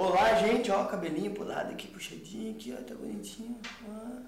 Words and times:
Olá, 0.00 0.32
gente, 0.36 0.70
ó, 0.70 0.84
cabelinho 0.84 1.32
pro 1.32 1.44
lado 1.44 1.72
aqui, 1.72 1.88
puxadinho 1.88 2.52
aqui, 2.52 2.72
ó, 2.72 2.80
tá 2.84 2.94
bonitinho. 2.94 3.58
Ó. 3.84 4.20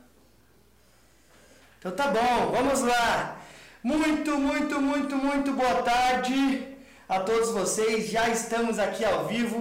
Então 1.78 1.92
tá 1.92 2.08
bom, 2.08 2.50
vamos 2.50 2.80
lá. 2.80 3.40
Muito, 3.80 4.36
muito, 4.36 4.80
muito, 4.80 5.14
muito 5.14 5.52
boa 5.52 5.80
tarde 5.82 6.76
a 7.08 7.20
todos 7.20 7.50
vocês. 7.50 8.10
Já 8.10 8.28
estamos 8.28 8.80
aqui 8.80 9.04
ao 9.04 9.28
vivo 9.28 9.60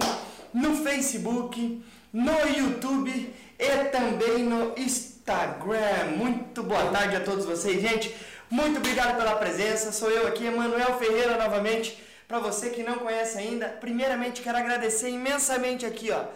no 0.52 0.82
Facebook, 0.82 1.80
no 2.12 2.40
YouTube 2.58 3.32
e 3.56 3.84
também 3.92 4.42
no 4.42 4.74
Instagram. 4.76 6.16
Muito 6.16 6.64
boa 6.64 6.90
tarde 6.90 7.14
a 7.14 7.20
todos 7.20 7.44
vocês, 7.44 7.80
gente. 7.80 8.12
Muito 8.50 8.78
obrigado 8.78 9.16
pela 9.16 9.36
presença. 9.36 9.92
Sou 9.92 10.10
eu 10.10 10.26
aqui, 10.26 10.44
Emanuel 10.44 10.98
Ferreira, 10.98 11.38
novamente. 11.38 12.09
Para 12.30 12.38
você 12.38 12.70
que 12.70 12.84
não 12.84 13.00
conhece 13.00 13.36
ainda, 13.38 13.68
primeiramente 13.68 14.40
quero 14.40 14.56
agradecer 14.56 15.10
imensamente 15.10 15.84
aqui, 15.84 16.12
ó, 16.12 16.26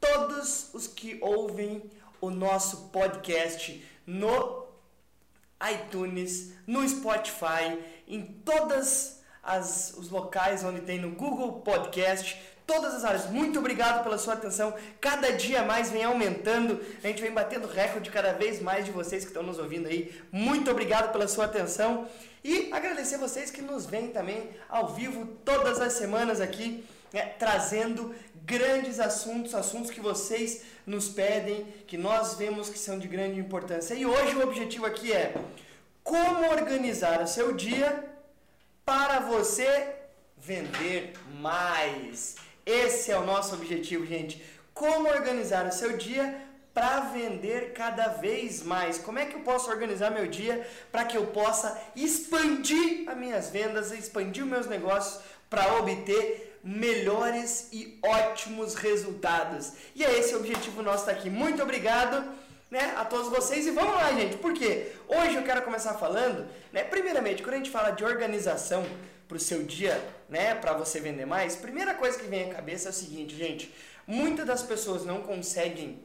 todos 0.00 0.74
os 0.74 0.88
que 0.88 1.16
ouvem 1.20 1.88
o 2.20 2.28
nosso 2.28 2.88
podcast 2.88 3.80
no 4.04 4.66
iTunes, 5.72 6.54
no 6.66 6.86
Spotify, 6.88 7.78
em 8.08 8.24
todas 8.44 9.22
as, 9.40 9.94
os 9.96 10.10
locais 10.10 10.64
onde 10.64 10.80
tem 10.80 10.98
no 10.98 11.12
Google 11.12 11.60
Podcast, 11.60 12.36
todas 12.68 12.94
as 12.94 13.02
áreas. 13.02 13.30
Muito 13.30 13.58
obrigado 13.58 14.04
pela 14.04 14.18
sua 14.18 14.34
atenção. 14.34 14.74
Cada 15.00 15.32
dia 15.32 15.62
mais 15.62 15.90
vem 15.90 16.04
aumentando. 16.04 16.78
A 17.02 17.06
gente 17.08 17.22
vem 17.22 17.32
batendo 17.32 17.66
recorde 17.66 18.10
cada 18.10 18.34
vez 18.34 18.60
mais 18.60 18.84
de 18.84 18.90
vocês 18.90 19.24
que 19.24 19.30
estão 19.30 19.42
nos 19.42 19.58
ouvindo 19.58 19.88
aí. 19.88 20.14
Muito 20.30 20.70
obrigado 20.70 21.10
pela 21.10 21.26
sua 21.26 21.46
atenção. 21.46 22.06
E 22.44 22.70
agradecer 22.70 23.16
vocês 23.16 23.50
que 23.50 23.62
nos 23.62 23.86
vêm 23.86 24.08
também 24.08 24.50
ao 24.68 24.88
vivo 24.88 25.24
todas 25.46 25.80
as 25.80 25.94
semanas 25.94 26.42
aqui, 26.42 26.84
né, 27.10 27.22
trazendo 27.38 28.14
grandes 28.44 29.00
assuntos, 29.00 29.54
assuntos 29.54 29.90
que 29.90 30.00
vocês 30.00 30.62
nos 30.86 31.08
pedem, 31.08 31.64
que 31.86 31.96
nós 31.96 32.34
vemos 32.34 32.68
que 32.68 32.78
são 32.78 32.98
de 32.98 33.08
grande 33.08 33.40
importância. 33.40 33.94
E 33.94 34.04
hoje 34.04 34.36
o 34.36 34.42
objetivo 34.42 34.84
aqui 34.84 35.10
é 35.10 35.34
como 36.04 36.50
organizar 36.50 37.22
o 37.22 37.26
seu 37.26 37.54
dia 37.54 38.04
para 38.84 39.20
você 39.20 39.94
vender 40.36 41.14
mais. 41.40 42.36
Esse 42.68 43.10
é 43.10 43.16
o 43.16 43.24
nosso 43.24 43.54
objetivo, 43.54 44.04
gente. 44.04 44.44
Como 44.74 45.08
organizar 45.08 45.66
o 45.66 45.72
seu 45.72 45.96
dia 45.96 46.38
para 46.74 47.00
vender 47.00 47.72
cada 47.72 48.08
vez 48.08 48.62
mais? 48.62 48.98
Como 48.98 49.18
é 49.18 49.24
que 49.24 49.36
eu 49.36 49.40
posso 49.40 49.70
organizar 49.70 50.10
meu 50.10 50.26
dia 50.26 50.68
para 50.92 51.06
que 51.06 51.16
eu 51.16 51.28
possa 51.28 51.80
expandir 51.96 53.08
as 53.08 53.16
minhas 53.16 53.48
vendas, 53.48 53.90
expandir 53.90 54.44
os 54.44 54.50
meus 54.50 54.66
negócios 54.66 55.18
para 55.48 55.78
obter 55.78 56.60
melhores 56.62 57.68
e 57.72 57.98
ótimos 58.04 58.74
resultados? 58.74 59.72
E 59.94 60.04
é 60.04 60.18
esse 60.18 60.34
o 60.34 60.38
objetivo 60.38 60.82
nosso 60.82 61.06
tá 61.06 61.12
aqui. 61.12 61.30
Muito 61.30 61.62
obrigado. 61.62 62.36
Né, 62.70 62.92
a 62.98 63.04
todos 63.06 63.30
vocês 63.30 63.66
e 63.66 63.70
vamos 63.70 63.94
lá, 63.94 64.12
gente. 64.12 64.36
Por 64.36 64.52
quê? 64.52 64.92
Hoje 65.08 65.36
eu 65.36 65.42
quero 65.42 65.62
começar 65.62 65.94
falando, 65.94 66.46
né, 66.70 66.84
primeiramente, 66.84 67.42
quando 67.42 67.54
a 67.54 67.56
gente 67.56 67.70
fala 67.70 67.92
de 67.92 68.04
organização, 68.04 68.84
para 69.28 69.36
o 69.36 69.40
seu 69.40 69.62
dia, 69.62 70.02
né, 70.28 70.54
para 70.54 70.74
você 70.74 71.00
vender 71.00 71.26
mais, 71.26 71.56
primeira 71.56 71.94
coisa 71.94 72.18
que 72.18 72.26
vem 72.26 72.50
à 72.50 72.54
cabeça 72.54 72.88
é 72.88 72.90
o 72.90 72.94
seguinte, 72.94 73.36
gente, 73.36 73.72
muitas 74.06 74.46
das 74.46 74.62
pessoas 74.62 75.04
não 75.04 75.22
conseguem 75.22 75.98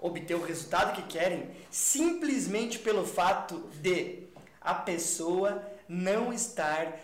obter 0.00 0.34
o 0.34 0.42
resultado 0.42 0.94
que 0.94 1.02
querem 1.02 1.50
simplesmente 1.70 2.78
pelo 2.78 3.06
fato 3.06 3.68
de 3.80 4.24
a 4.60 4.74
pessoa 4.74 5.62
não 5.88 6.32
estar 6.32 7.00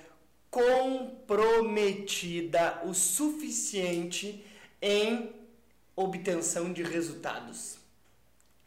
comprometida 0.51 2.83
o 2.85 2.93
suficiente 2.93 4.45
em 4.81 5.33
obtenção 5.97 6.73
de 6.73 6.83
resultados. 6.83 7.79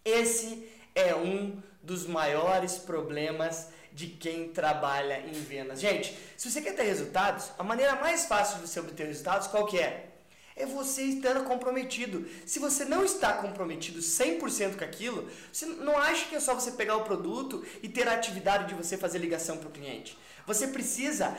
Esse 0.04 0.68
é 0.96 1.16
um 1.16 1.62
dos 1.84 2.08
maiores 2.08 2.78
problemas 2.78 3.70
de 3.96 4.08
quem 4.08 4.50
trabalha 4.50 5.22
em 5.26 5.32
vendas. 5.32 5.80
Gente, 5.80 6.16
se 6.36 6.52
você 6.52 6.62
quer 6.62 6.76
ter 6.76 6.84
resultados, 6.84 7.50
a 7.58 7.64
maneira 7.64 7.96
mais 7.96 8.26
fácil 8.26 8.60
de 8.60 8.68
você 8.68 8.82
obter 8.82 9.08
resultados, 9.08 9.48
qual 9.48 9.66
que 9.66 9.80
é? 9.80 10.10
É 10.54 10.66
você 10.66 11.04
estar 11.04 11.34
comprometido. 11.46 12.28
Se 12.46 12.60
você 12.60 12.84
não 12.84 13.06
está 13.06 13.34
comprometido 13.34 14.00
100% 14.00 14.78
com 14.78 14.84
aquilo, 14.84 15.30
você 15.52 15.66
não 15.66 15.98
acha 15.98 16.28
que 16.28 16.36
é 16.36 16.40
só 16.42 16.54
você 16.54 16.72
pegar 16.72 16.98
o 16.98 17.06
produto 17.06 17.66
e 17.82 17.88
ter 17.88 18.08
a 18.08 18.14
atividade 18.14 18.68
de 18.68 18.76
você 18.76 18.98
fazer 18.98 19.20
ligação 19.20 19.58
para 19.58 19.70
o 19.70 19.72
cliente. 19.72 20.18
Você 20.46 20.68
precisa 20.68 21.36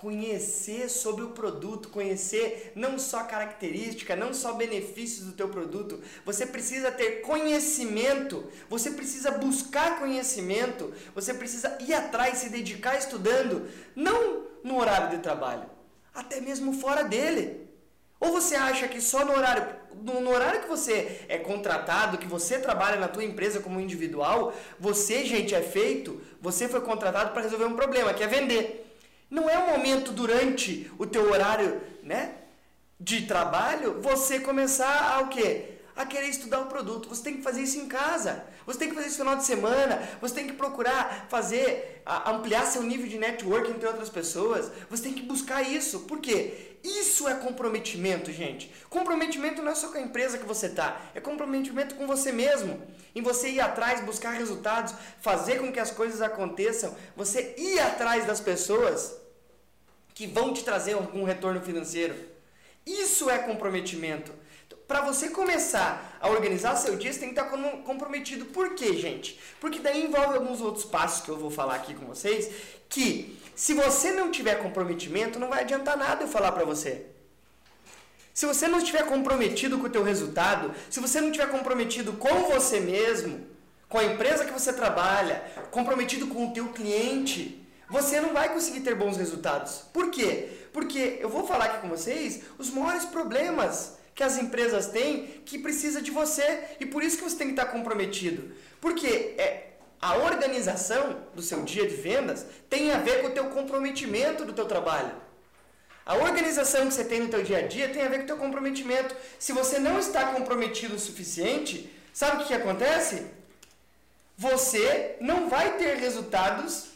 conhecer 0.00 0.88
sobre 0.88 1.22
o 1.22 1.28
produto, 1.28 1.90
conhecer 1.90 2.72
não 2.74 2.98
só 2.98 3.22
característica, 3.24 4.16
não 4.16 4.32
só 4.32 4.54
benefícios 4.54 5.26
do 5.26 5.32
teu 5.32 5.50
produto. 5.50 6.00
Você 6.24 6.46
precisa 6.46 6.90
ter 6.90 7.20
conhecimento, 7.20 8.50
você 8.66 8.92
precisa 8.92 9.30
buscar 9.32 9.98
conhecimento, 9.98 10.90
você 11.14 11.34
precisa 11.34 11.76
ir 11.82 11.92
atrás, 11.92 12.38
se 12.38 12.48
dedicar 12.48 12.96
estudando, 12.96 13.68
não 13.94 14.46
no 14.64 14.78
horário 14.78 15.10
de 15.10 15.22
trabalho, 15.22 15.68
até 16.14 16.40
mesmo 16.40 16.72
fora 16.72 17.04
dele. 17.04 17.68
Ou 18.18 18.32
você 18.32 18.54
acha 18.54 18.88
que 18.88 19.02
só 19.02 19.22
no 19.22 19.32
horário, 19.32 19.66
no, 20.02 20.30
horário 20.30 20.62
que 20.62 20.68
você 20.68 21.26
é 21.28 21.36
contratado, 21.36 22.16
que 22.16 22.26
você 22.26 22.58
trabalha 22.58 22.98
na 22.98 23.08
tua 23.08 23.24
empresa 23.24 23.60
como 23.60 23.78
individual, 23.78 24.54
você, 24.78 25.26
gente, 25.26 25.54
é 25.54 25.60
feito, 25.60 26.22
você 26.40 26.68
foi 26.68 26.80
contratado 26.80 27.32
para 27.32 27.42
resolver 27.42 27.66
um 27.66 27.76
problema, 27.76 28.14
que 28.14 28.22
é 28.22 28.26
vender. 28.26 28.89
Não 29.30 29.48
é 29.48 29.56
o 29.58 29.68
momento 29.68 30.10
durante 30.12 30.90
o 30.98 31.06
teu 31.06 31.30
horário, 31.30 31.80
né, 32.02 32.34
de 32.98 33.26
trabalho, 33.26 34.00
você 34.02 34.40
começar 34.40 35.14
a 35.14 35.20
o 35.20 35.28
quê? 35.28 35.76
A 35.96 36.04
querer 36.04 36.28
estudar 36.28 36.60
o 36.60 36.66
produto. 36.66 37.08
Você 37.08 37.22
tem 37.22 37.36
que 37.36 37.42
fazer 37.42 37.62
isso 37.62 37.78
em 37.78 37.86
casa. 37.86 38.44
Você 38.66 38.78
tem 38.78 38.88
que 38.88 38.94
fazer 38.94 39.08
isso 39.08 39.18
no 39.18 39.24
final 39.24 39.36
de 39.36 39.44
semana. 39.44 40.08
Você 40.20 40.34
tem 40.34 40.46
que 40.46 40.52
procurar 40.52 41.26
fazer, 41.28 42.02
ampliar 42.26 42.66
seu 42.66 42.82
nível 42.82 43.06
de 43.06 43.18
network 43.18 43.70
entre 43.70 43.86
outras 43.86 44.08
pessoas. 44.08 44.70
Você 44.88 45.02
tem 45.02 45.14
que 45.14 45.22
buscar 45.22 45.62
isso. 45.62 46.00
Por 46.00 46.20
quê? 46.20 46.76
Isso 46.82 47.28
é 47.28 47.34
comprometimento, 47.34 48.32
gente. 48.32 48.72
Comprometimento 48.88 49.62
não 49.62 49.72
é 49.72 49.74
só 49.74 49.88
com 49.88 49.98
a 49.98 50.00
empresa 50.00 50.38
que 50.38 50.46
você 50.46 50.66
está, 50.66 50.98
é 51.14 51.20
comprometimento 51.20 51.94
com 51.94 52.06
você 52.06 52.32
mesmo. 52.32 52.82
Em 53.14 53.20
você 53.20 53.50
ir 53.50 53.60
atrás, 53.60 54.02
buscar 54.02 54.30
resultados, 54.30 54.94
fazer 55.20 55.58
com 55.58 55.70
que 55.70 55.80
as 55.80 55.90
coisas 55.90 56.22
aconteçam, 56.22 56.96
você 57.14 57.54
ir 57.58 57.78
atrás 57.80 58.24
das 58.24 58.40
pessoas 58.40 59.19
que 60.20 60.26
vão 60.26 60.52
te 60.52 60.62
trazer 60.62 60.92
algum 60.92 61.24
retorno 61.24 61.62
financeiro. 61.62 62.14
Isso 62.84 63.30
é 63.30 63.38
comprometimento. 63.38 64.30
Então, 64.66 64.78
Para 64.86 65.00
você 65.00 65.30
começar 65.30 66.18
a 66.20 66.28
organizar 66.28 66.76
seu 66.76 66.94
dia, 66.94 67.10
você 67.10 67.20
tem 67.20 67.32
que 67.32 67.40
estar 67.40 67.48
comprometido. 67.84 68.44
Por 68.44 68.74
quê, 68.74 68.98
gente? 68.98 69.40
Porque 69.58 69.78
daí 69.78 70.04
envolve 70.04 70.36
alguns 70.36 70.60
outros 70.60 70.84
passos 70.84 71.24
que 71.24 71.30
eu 71.30 71.38
vou 71.38 71.50
falar 71.50 71.76
aqui 71.76 71.94
com 71.94 72.04
vocês, 72.04 72.50
que 72.86 73.38
se 73.56 73.72
você 73.72 74.10
não 74.10 74.30
tiver 74.30 74.56
comprometimento, 74.56 75.38
não 75.38 75.48
vai 75.48 75.62
adiantar 75.62 75.96
nada 75.96 76.24
eu 76.24 76.28
falar 76.28 76.52
para 76.52 76.66
você. 76.66 77.06
Se 78.34 78.44
você 78.44 78.68
não 78.68 78.76
estiver 78.76 79.06
comprometido 79.06 79.78
com 79.78 79.86
o 79.86 79.90
teu 79.90 80.02
resultado, 80.02 80.74
se 80.90 81.00
você 81.00 81.18
não 81.18 81.30
estiver 81.30 81.48
comprometido 81.48 82.12
com 82.12 82.42
você 82.50 82.78
mesmo, 82.78 83.46
com 83.88 83.96
a 83.96 84.04
empresa 84.04 84.44
que 84.44 84.52
você 84.52 84.70
trabalha, 84.70 85.42
comprometido 85.70 86.26
com 86.26 86.48
o 86.48 86.52
teu 86.52 86.68
cliente, 86.74 87.60
você 87.90 88.20
não 88.20 88.32
vai 88.32 88.52
conseguir 88.52 88.80
ter 88.80 88.94
bons 88.94 89.16
resultados. 89.16 89.82
Por 89.92 90.10
quê? 90.10 90.48
Porque 90.72 91.18
eu 91.20 91.28
vou 91.28 91.46
falar 91.46 91.64
aqui 91.66 91.80
com 91.80 91.88
vocês 91.88 92.42
os 92.56 92.70
maiores 92.70 93.04
problemas 93.04 93.98
que 94.14 94.22
as 94.22 94.38
empresas 94.38 94.86
têm 94.86 95.42
que 95.44 95.58
precisa 95.58 96.00
de 96.00 96.10
você 96.10 96.76
e 96.78 96.86
por 96.86 97.02
isso 97.02 97.16
que 97.16 97.24
você 97.24 97.36
tem 97.36 97.48
que 97.48 97.54
estar 97.54 97.66
comprometido. 97.66 98.54
Porque 98.80 99.34
é, 99.36 99.70
a 100.00 100.16
organização 100.16 101.20
do 101.34 101.42
seu 101.42 101.62
dia 101.64 101.86
de 101.86 101.96
vendas 101.96 102.46
tem 102.68 102.92
a 102.92 102.98
ver 102.98 103.22
com 103.22 103.28
o 103.28 103.32
teu 103.32 103.46
comprometimento 103.46 104.44
do 104.44 104.52
teu 104.52 104.66
trabalho. 104.66 105.12
A 106.06 106.14
organização 106.14 106.86
que 106.86 106.94
você 106.94 107.04
tem 107.04 107.20
no 107.20 107.28
teu 107.28 107.42
dia 107.42 107.58
a 107.58 107.66
dia 107.66 107.88
tem 107.88 108.02
a 108.02 108.08
ver 108.08 108.18
com 108.18 108.24
o 108.24 108.26
teu 108.26 108.36
comprometimento. 108.36 109.14
Se 109.38 109.52
você 109.52 109.78
não 109.78 109.98
está 109.98 110.32
comprometido 110.32 110.94
o 110.94 110.98
suficiente, 110.98 111.90
sabe 112.12 112.36
o 112.36 112.38
que, 112.40 112.46
que 112.48 112.54
acontece? 112.54 113.26
Você 114.36 115.16
não 115.20 115.48
vai 115.48 115.76
ter 115.76 115.96
resultados 115.96 116.89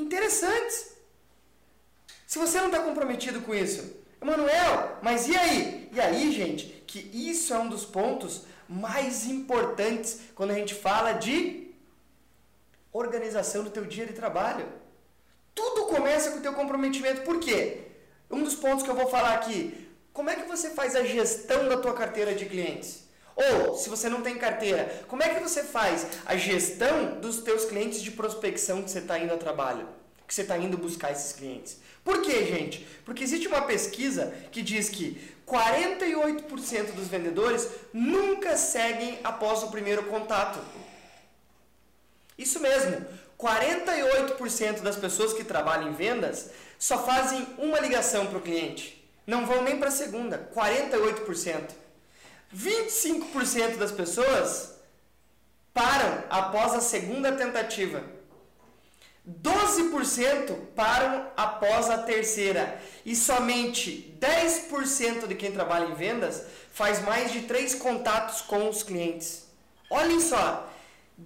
interessantes. 0.00 0.92
Se 2.26 2.38
você 2.38 2.58
não 2.58 2.66
está 2.66 2.80
comprometido 2.80 3.40
com 3.40 3.54
isso, 3.54 3.96
Emanuel, 4.20 4.98
mas 5.02 5.26
e 5.28 5.36
aí? 5.36 5.88
E 5.92 6.00
aí, 6.00 6.32
gente, 6.32 6.66
que 6.86 6.98
isso 7.12 7.52
é 7.54 7.58
um 7.58 7.68
dos 7.68 7.84
pontos 7.84 8.44
mais 8.68 9.26
importantes 9.26 10.20
quando 10.34 10.50
a 10.50 10.54
gente 10.54 10.74
fala 10.74 11.12
de 11.12 11.70
organização 12.92 13.64
do 13.64 13.70
teu 13.70 13.84
dia 13.84 14.06
de 14.06 14.12
trabalho. 14.12 14.66
Tudo 15.54 15.86
começa 15.86 16.30
com 16.30 16.38
o 16.38 16.42
teu 16.42 16.52
comprometimento. 16.52 17.22
Por 17.22 17.40
quê? 17.40 17.88
Um 18.30 18.42
dos 18.42 18.54
pontos 18.54 18.84
que 18.84 18.90
eu 18.90 18.94
vou 18.94 19.08
falar 19.08 19.34
aqui, 19.34 19.88
como 20.12 20.30
é 20.30 20.36
que 20.36 20.48
você 20.48 20.70
faz 20.70 20.94
a 20.94 21.04
gestão 21.04 21.68
da 21.68 21.78
tua 21.78 21.94
carteira 21.94 22.34
de 22.34 22.46
clientes? 22.46 23.04
Ou, 23.40 23.74
se 23.74 23.88
você 23.88 24.08
não 24.10 24.20
tem 24.20 24.36
carteira, 24.36 25.02
como 25.08 25.22
é 25.22 25.30
que 25.30 25.40
você 25.40 25.64
faz 25.64 26.06
a 26.26 26.36
gestão 26.36 27.18
dos 27.20 27.38
teus 27.38 27.64
clientes 27.64 28.02
de 28.02 28.10
prospecção 28.10 28.82
que 28.82 28.90
você 28.90 28.98
está 28.98 29.18
indo 29.18 29.32
a 29.32 29.38
trabalho? 29.38 29.88
Que 30.26 30.34
você 30.34 30.42
está 30.42 30.58
indo 30.58 30.76
buscar 30.76 31.10
esses 31.10 31.32
clientes? 31.32 31.78
Por 32.04 32.20
quê, 32.20 32.44
gente? 32.44 32.86
Porque 33.04 33.24
existe 33.24 33.48
uma 33.48 33.62
pesquisa 33.62 34.34
que 34.52 34.60
diz 34.60 34.90
que 34.90 35.18
48% 35.46 36.92
dos 36.92 37.08
vendedores 37.08 37.66
nunca 37.94 38.56
seguem 38.58 39.18
após 39.24 39.62
o 39.62 39.70
primeiro 39.70 40.04
contato. 40.04 40.60
Isso 42.36 42.60
mesmo, 42.60 43.04
48% 43.38 44.80
das 44.80 44.96
pessoas 44.96 45.32
que 45.32 45.44
trabalham 45.44 45.88
em 45.88 45.94
vendas 45.94 46.50
só 46.78 47.04
fazem 47.04 47.46
uma 47.58 47.80
ligação 47.80 48.26
para 48.26 48.38
o 48.38 48.42
cliente. 48.42 49.02
Não 49.26 49.46
vão 49.46 49.62
nem 49.62 49.78
para 49.78 49.88
a 49.88 49.92
segunda, 49.92 50.50
48%. 50.54 51.89
25% 52.54 53.76
das 53.76 53.92
pessoas 53.92 54.74
param 55.72 56.24
após 56.28 56.74
a 56.74 56.80
segunda 56.80 57.32
tentativa. 57.32 58.02
12% 59.28 60.56
param 60.74 61.30
após 61.36 61.88
a 61.88 61.98
terceira. 61.98 62.80
E 63.04 63.14
somente 63.14 64.16
10% 64.20 65.26
de 65.26 65.34
quem 65.34 65.52
trabalha 65.52 65.86
em 65.86 65.94
vendas 65.94 66.42
faz 66.72 67.02
mais 67.02 67.32
de 67.32 67.42
três 67.42 67.74
contatos 67.74 68.40
com 68.40 68.68
os 68.68 68.82
clientes. 68.82 69.46
Olhem 69.88 70.20
só, 70.20 70.68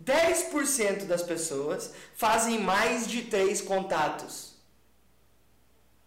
10% 0.04 1.04
das 1.04 1.22
pessoas 1.22 1.92
fazem 2.14 2.58
mais 2.58 3.06
de 3.06 3.22
três 3.22 3.60
contatos. 3.60 4.53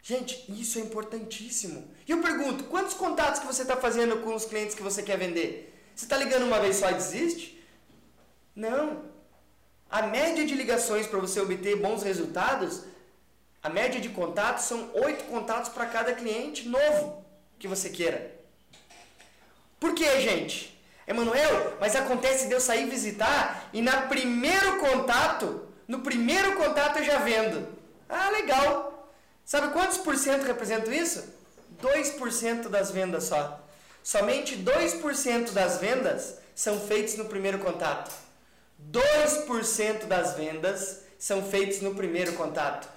Gente, 0.07 0.45
isso 0.47 0.79
é 0.79 0.81
importantíssimo. 0.81 1.85
E 2.07 2.11
eu 2.11 2.21
pergunto, 2.21 2.63
quantos 2.63 2.93
contatos 2.93 3.41
que 3.41 3.45
você 3.45 3.63
está 3.63 3.75
fazendo 3.75 4.21
com 4.21 4.33
os 4.33 4.45
clientes 4.45 4.73
que 4.73 4.81
você 4.81 5.03
quer 5.03 5.17
vender? 5.17 5.77
Você 5.93 6.05
está 6.05 6.15
ligando 6.15 6.43
uma 6.43 6.61
vez 6.61 6.77
só 6.77 6.89
e 6.89 6.93
desiste? 6.93 7.61
Não. 8.55 9.03
A 9.89 10.03
média 10.03 10.45
de 10.45 10.55
ligações 10.55 11.05
para 11.07 11.19
você 11.19 11.41
obter 11.41 11.75
bons 11.75 12.03
resultados, 12.03 12.83
a 13.61 13.67
média 13.67 13.99
de 13.99 14.07
contatos 14.07 14.63
são 14.63 14.89
oito 14.93 15.25
contatos 15.25 15.69
para 15.71 15.85
cada 15.87 16.13
cliente 16.13 16.69
novo 16.69 17.25
que 17.59 17.67
você 17.67 17.89
queira. 17.89 18.33
Por 19.77 19.93
que, 19.93 20.21
gente? 20.21 20.81
Emanuel, 21.05 21.75
mas 21.81 21.97
acontece 21.97 22.47
de 22.47 22.53
eu 22.53 22.61
sair 22.61 22.89
visitar 22.89 23.69
e 23.73 23.81
na 23.81 24.03
primeiro 24.03 24.79
contato, 24.79 25.67
no 25.85 25.99
primeiro 25.99 26.55
contato 26.55 26.99
eu 26.99 27.03
já 27.03 27.17
vendo. 27.17 27.67
Ah, 28.07 28.29
legal. 28.29 28.96
Sabe 29.47 29.71
quantos 29.71 29.97
por 29.99 30.17
cento 30.17 30.43
representam 30.43 30.91
isso? 30.91 31.23
2% 31.81 32.67
das 32.67 32.91
vendas 32.91 33.23
só. 33.23 33.65
Somente 34.03 34.57
2% 34.57 35.51
das 35.51 35.77
vendas 35.77 36.35
são 36.53 36.77
feitas 36.77 37.15
no 37.15 37.23
primeiro 37.25 37.57
contato. 37.59 38.11
2% 38.91 40.03
das 40.03 40.33
vendas 40.33 41.03
são 41.17 41.41
feitas 41.41 41.79
no 41.79 41.95
primeiro 41.95 42.33
contato. 42.33 42.89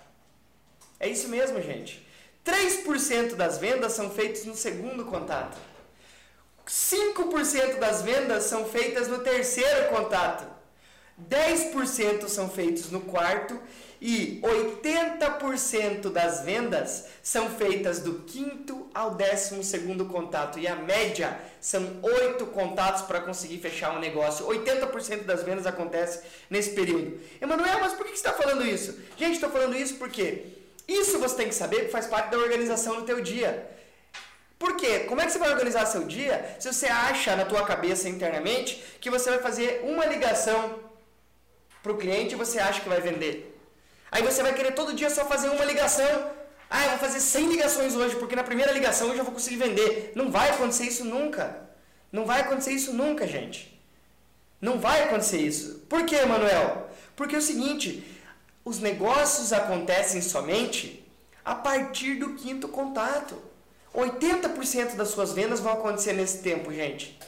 É 0.98 1.08
isso 1.08 1.28
mesmo, 1.28 1.62
gente. 1.62 2.04
3% 2.44 3.36
das 3.36 3.58
vendas 3.58 3.92
são 3.92 4.10
feitas 4.10 4.44
no 4.44 4.56
segundo 4.56 5.04
contato. 5.04 5.56
5% 6.66 7.78
das 7.78 8.02
vendas 8.02 8.42
são 8.42 8.64
feitas 8.64 9.06
no 9.06 9.20
terceiro 9.20 9.88
contato, 9.90 10.46
10% 11.28 12.28
são 12.28 12.50
feitos 12.50 12.90
no 12.90 13.02
quarto 13.02 13.60
e 14.00 14.40
80% 14.42 16.10
das 16.10 16.40
vendas 16.40 17.06
são 17.22 17.50
feitas 17.50 17.98
do 17.98 18.20
quinto 18.20 18.88
ao 18.94 19.14
décimo 19.14 19.62
segundo 19.62 20.06
contato. 20.06 20.58
E 20.58 20.66
a 20.66 20.74
média 20.74 21.38
são 21.60 21.98
8 22.02 22.46
contatos 22.46 23.02
para 23.02 23.20
conseguir 23.20 23.58
fechar 23.58 23.94
um 23.94 24.00
negócio. 24.00 24.46
80% 24.46 25.24
das 25.24 25.42
vendas 25.42 25.66
acontece 25.66 26.22
nesse 26.48 26.70
período. 26.70 27.20
Emanuel, 27.40 27.78
mas 27.80 27.92
por 27.92 28.06
que 28.06 28.12
você 28.12 28.26
está 28.26 28.32
falando 28.32 28.66
isso? 28.66 28.98
Gente, 29.18 29.34
estou 29.34 29.50
falando 29.50 29.76
isso 29.76 29.96
porque 29.96 30.44
isso 30.88 31.18
você 31.18 31.36
tem 31.36 31.48
que 31.48 31.54
saber 31.54 31.84
que 31.84 31.92
faz 31.92 32.06
parte 32.06 32.30
da 32.30 32.38
organização 32.38 32.96
do 32.96 33.02
teu 33.02 33.20
dia. 33.20 33.68
Por 34.58 34.76
quê? 34.76 35.00
Como 35.00 35.20
é 35.20 35.26
que 35.26 35.32
você 35.32 35.38
vai 35.38 35.50
organizar 35.50 35.84
seu 35.84 36.04
dia 36.04 36.56
se 36.58 36.72
você 36.72 36.86
acha 36.86 37.36
na 37.36 37.44
tua 37.44 37.64
cabeça 37.64 38.08
internamente 38.08 38.82
que 38.98 39.10
você 39.10 39.28
vai 39.28 39.40
fazer 39.40 39.82
uma 39.84 40.06
ligação 40.06 40.80
para 41.82 41.92
o 41.92 41.98
cliente 41.98 42.34
e 42.34 42.36
você 42.36 42.58
acha 42.58 42.80
que 42.80 42.88
vai 42.88 43.00
vender? 43.00 43.49
Aí 44.10 44.22
você 44.22 44.42
vai 44.42 44.54
querer 44.54 44.72
todo 44.72 44.92
dia 44.94 45.10
só 45.10 45.24
fazer 45.24 45.48
uma 45.48 45.64
ligação. 45.64 46.30
Ah, 46.68 46.84
eu 46.84 46.90
vou 46.90 46.98
fazer 46.98 47.20
100 47.20 47.48
ligações 47.48 47.94
hoje, 47.94 48.16
porque 48.16 48.36
na 48.36 48.44
primeira 48.44 48.72
ligação 48.72 49.08
eu 49.08 49.16
já 49.16 49.22
vou 49.22 49.32
conseguir 49.32 49.56
vender. 49.56 50.12
Não 50.14 50.30
vai 50.30 50.50
acontecer 50.50 50.84
isso 50.84 51.04
nunca. 51.04 51.68
Não 52.12 52.24
vai 52.24 52.40
acontecer 52.40 52.72
isso 52.72 52.92
nunca, 52.92 53.26
gente. 53.26 53.80
Não 54.60 54.78
vai 54.78 55.04
acontecer 55.04 55.38
isso. 55.38 55.86
Por 55.88 56.04
quê, 56.04 56.24
Manuel? 56.24 56.88
Porque 57.16 57.34
é 57.34 57.38
o 57.38 57.42
seguinte, 57.42 58.04
os 58.64 58.78
negócios 58.78 59.52
acontecem 59.52 60.20
somente 60.20 61.04
a 61.44 61.54
partir 61.54 62.16
do 62.16 62.34
quinto 62.34 62.68
contato. 62.68 63.40
80% 63.94 64.94
das 64.94 65.08
suas 65.08 65.32
vendas 65.32 65.60
vão 65.60 65.72
acontecer 65.72 66.12
nesse 66.12 66.38
tempo, 66.42 66.72
gente. 66.72 67.18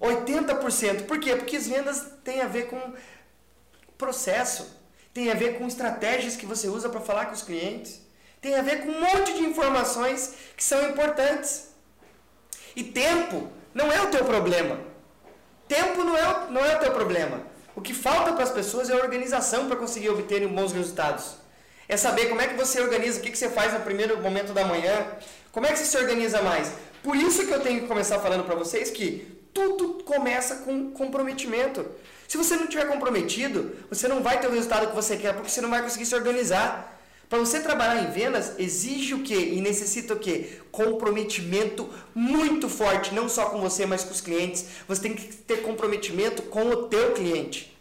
80%. 0.00 1.06
Por 1.06 1.20
quê? 1.20 1.36
Porque 1.36 1.56
as 1.56 1.66
vendas 1.66 2.04
têm 2.24 2.40
a 2.40 2.48
ver 2.48 2.68
com 2.68 2.94
processo, 3.96 4.83
tem 5.14 5.30
a 5.30 5.34
ver 5.34 5.56
com 5.56 5.66
estratégias 5.68 6.34
que 6.34 6.44
você 6.44 6.66
usa 6.68 6.88
para 6.88 7.00
falar 7.00 7.26
com 7.26 7.34
os 7.34 7.42
clientes, 7.42 8.02
tem 8.40 8.56
a 8.56 8.62
ver 8.62 8.82
com 8.82 8.90
um 8.90 9.00
monte 9.00 9.32
de 9.32 9.44
informações 9.44 10.34
que 10.56 10.62
são 10.62 10.90
importantes. 10.90 11.68
E 12.74 12.82
tempo 12.82 13.48
não 13.72 13.92
é 13.92 14.02
o 14.02 14.08
teu 14.08 14.24
problema. 14.24 14.80
Tempo 15.68 16.02
não 16.02 16.16
é, 16.16 16.28
o, 16.28 16.50
não 16.50 16.64
é 16.64 16.76
o 16.76 16.80
teu 16.80 16.92
problema. 16.92 17.40
O 17.76 17.80
que 17.80 17.94
falta 17.94 18.32
para 18.32 18.42
as 18.42 18.50
pessoas 18.50 18.90
é 18.90 18.94
organização 18.94 19.68
para 19.68 19.76
conseguir 19.76 20.10
obterem 20.10 20.48
bons 20.48 20.72
resultados. 20.72 21.36
É 21.88 21.96
saber 21.96 22.28
como 22.28 22.40
é 22.40 22.48
que 22.48 22.54
você 22.54 22.80
organiza, 22.80 23.20
o 23.20 23.22
que, 23.22 23.30
que 23.30 23.38
você 23.38 23.48
faz 23.48 23.72
no 23.72 23.80
primeiro 23.80 24.20
momento 24.20 24.52
da 24.52 24.64
manhã, 24.64 25.06
como 25.52 25.66
é 25.66 25.72
que 25.72 25.78
você 25.78 25.84
se 25.84 25.96
organiza 25.96 26.42
mais? 26.42 26.72
Por 27.02 27.14
isso 27.14 27.46
que 27.46 27.52
eu 27.52 27.60
tenho 27.60 27.82
que 27.82 27.86
começar 27.86 28.18
falando 28.18 28.44
para 28.44 28.56
vocês 28.56 28.90
que 28.90 29.33
tudo 29.54 30.02
começa 30.02 30.56
com 30.56 30.90
comprometimento. 30.90 31.86
Se 32.26 32.36
você 32.36 32.56
não 32.56 32.66
tiver 32.66 32.86
comprometido, 32.86 33.76
você 33.88 34.08
não 34.08 34.22
vai 34.22 34.40
ter 34.40 34.48
o 34.48 34.52
resultado 34.52 34.88
que 34.88 34.94
você 34.94 35.16
quer, 35.16 35.32
porque 35.32 35.48
você 35.48 35.60
não 35.60 35.70
vai 35.70 35.80
conseguir 35.80 36.04
se 36.04 36.14
organizar. 36.14 36.90
Para 37.28 37.38
você 37.38 37.60
trabalhar 37.60 38.02
em 38.02 38.10
vendas, 38.10 38.58
exige 38.58 39.14
o 39.14 39.22
quê? 39.22 39.52
E 39.52 39.60
necessita 39.60 40.14
o 40.14 40.18
quê? 40.18 40.58
Comprometimento 40.70 41.88
muito 42.14 42.68
forte, 42.68 43.14
não 43.14 43.28
só 43.28 43.46
com 43.46 43.60
você, 43.60 43.86
mas 43.86 44.04
com 44.04 44.10
os 44.10 44.20
clientes. 44.20 44.66
Você 44.88 45.02
tem 45.02 45.14
que 45.14 45.34
ter 45.34 45.62
comprometimento 45.62 46.42
com 46.42 46.68
o 46.68 46.88
teu 46.88 47.12
cliente. 47.12 47.74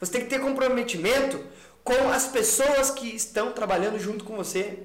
Você 0.00 0.12
tem 0.12 0.20
que 0.22 0.30
ter 0.30 0.40
comprometimento 0.40 1.44
com 1.82 2.08
as 2.10 2.26
pessoas 2.28 2.90
que 2.90 3.14
estão 3.14 3.52
trabalhando 3.52 3.98
junto 3.98 4.24
com 4.24 4.36
você. 4.36 4.78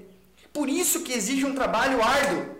Por 0.51 0.67
isso 0.67 1.01
que 1.01 1.13
exige 1.13 1.45
um 1.45 1.55
trabalho 1.55 2.01
árduo. 2.01 2.57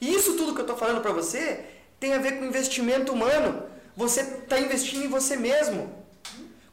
E 0.00 0.14
isso 0.14 0.34
tudo 0.34 0.54
que 0.54 0.60
eu 0.60 0.64
estou 0.64 0.76
falando 0.76 1.02
para 1.02 1.12
você 1.12 1.64
tem 2.04 2.12
a 2.12 2.18
ver 2.18 2.38
com 2.38 2.44
investimento 2.44 3.12
humano. 3.12 3.62
Você 3.96 4.20
está 4.20 4.60
investindo 4.60 5.04
em 5.04 5.08
você 5.08 5.36
mesmo. 5.36 5.90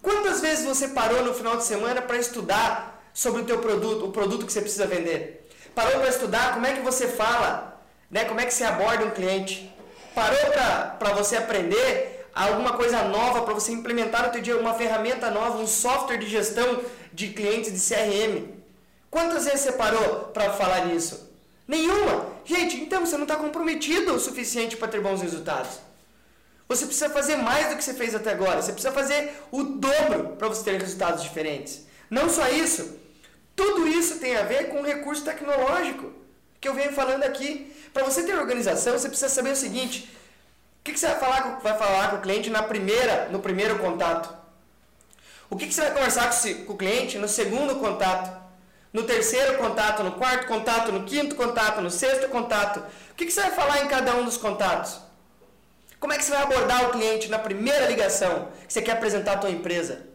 Quantas 0.02 0.42
vezes 0.42 0.66
você 0.66 0.90
parou 0.90 1.24
no 1.24 1.34
final 1.34 1.56
de 1.56 1.64
semana 1.64 2.02
para 2.02 2.18
estudar 2.18 3.02
sobre 3.14 3.42
o 3.42 3.46
teu 3.46 3.60
produto, 3.60 4.06
o 4.06 4.12
produto 4.12 4.46
que 4.46 4.52
você 4.52 4.60
precisa 4.60 4.86
vender? 4.86 5.48
Parou 5.74 6.00
para 6.02 6.10
estudar 6.10 6.54
como 6.54 6.66
é 6.66 6.74
que 6.74 6.82
você 6.82 7.08
fala, 7.08 7.82
né? 8.10 8.26
como 8.26 8.42
é 8.42 8.46
que 8.46 8.54
você 8.54 8.66
aborda 8.66 9.06
um 9.06 9.12
cliente? 9.12 9.74
Parou 10.14 10.52
para 11.00 11.14
você 11.14 11.38
aprender 11.38 12.28
alguma 12.36 12.74
coisa 12.74 13.04
nova, 13.04 13.44
para 13.44 13.54
você 13.54 13.72
implementar 13.72 14.26
no 14.26 14.32
teu 14.34 14.42
dia 14.42 14.58
uma 14.58 14.74
ferramenta 14.74 15.32
nova, 15.32 15.60
um 15.60 15.68
software 15.68 16.18
de 16.18 16.28
gestão 16.28 16.82
de 17.14 17.30
clientes 17.30 17.72
de 17.72 17.80
CRM? 17.80 18.50
Quantas 19.10 19.46
vezes 19.46 19.62
você 19.62 19.72
parou 19.74 20.26
para 20.34 20.52
falar 20.52 20.88
nisso? 20.88 21.31
Nenhuma. 21.72 22.28
Gente, 22.44 22.82
então 22.82 23.06
você 23.06 23.16
não 23.16 23.24
está 23.24 23.38
comprometido 23.38 24.14
o 24.14 24.20
suficiente 24.20 24.76
para 24.76 24.90
ter 24.90 25.00
bons 25.00 25.22
resultados. 25.22 25.80
Você 26.68 26.86
precisa 26.86 27.10
fazer 27.10 27.38
mais 27.38 27.70
do 27.70 27.78
que 27.78 27.84
você 27.84 27.94
fez 27.94 28.14
até 28.14 28.32
agora. 28.32 28.62
Você 28.62 28.74
precisa 28.74 28.94
fazer 28.94 29.32
o 29.50 29.64
dobro 29.64 30.36
para 30.38 30.50
você 30.50 30.66
ter 30.66 30.78
resultados 30.78 31.24
diferentes. 31.24 31.86
Não 32.10 32.28
só 32.30 32.50
isso. 32.50 33.00
Tudo 33.56 33.88
isso 33.88 34.20
tem 34.20 34.36
a 34.36 34.44
ver 34.44 34.68
com 34.68 34.82
recurso 34.82 35.24
tecnológico 35.24 36.12
que 36.60 36.68
eu 36.68 36.74
venho 36.74 36.92
falando 36.92 37.24
aqui. 37.24 37.74
Para 37.94 38.04
você 38.04 38.24
ter 38.24 38.36
organização, 38.36 39.00
você 39.00 39.08
precisa 39.08 39.30
saber 39.30 39.52
o 39.52 39.56
seguinte: 39.56 40.14
o 40.82 40.84
que, 40.84 40.92
que 40.92 41.00
você 41.00 41.08
vai 41.08 41.20
falar, 41.20 41.42
com, 41.44 41.60
vai 41.62 41.78
falar 41.78 42.10
com 42.10 42.18
o 42.18 42.22
cliente 42.22 42.50
na 42.50 42.64
primeira, 42.64 43.30
no 43.30 43.40
primeiro 43.40 43.80
contato? 43.80 44.36
O 45.50 45.56
que, 45.56 45.68
que 45.68 45.74
você 45.74 45.84
vai 45.84 45.94
conversar 45.94 46.30
com, 46.30 46.66
com 46.66 46.74
o 46.74 46.78
cliente 46.78 47.18
no 47.18 47.30
segundo 47.30 47.76
contato? 47.78 48.41
No 48.94 49.04
terceiro 49.04 49.58
contato, 49.58 50.04
no 50.04 50.14
quarto 50.14 50.48
contato, 50.48 50.92
no 50.92 51.04
quinto 51.04 51.36
contato, 51.36 51.82
no 51.82 51.90
sexto 51.90 52.28
contato. 52.30 52.80
O 53.12 53.16
que, 53.16 53.26
que 53.26 53.32
você 53.32 53.42
vai 53.42 53.52
falar 53.52 53.84
em 53.84 53.88
cada 53.88 54.16
um 54.16 54.26
dos 54.26 54.38
contatos? 54.38 55.00
Como 56.00 56.12
é 56.12 56.18
que 56.18 56.24
você 56.24 56.32
vai 56.32 56.42
abordar 56.42 56.86
o 56.86 56.92
cliente 56.92 57.30
na 57.30 57.40
primeira 57.40 57.88
ligação 57.88 58.50
que 58.66 58.74
você 58.74 58.82
quer 58.82 58.94
apresentar 58.94 59.34
a 59.34 59.38
tua 59.38 59.52
empresa? 59.52 60.08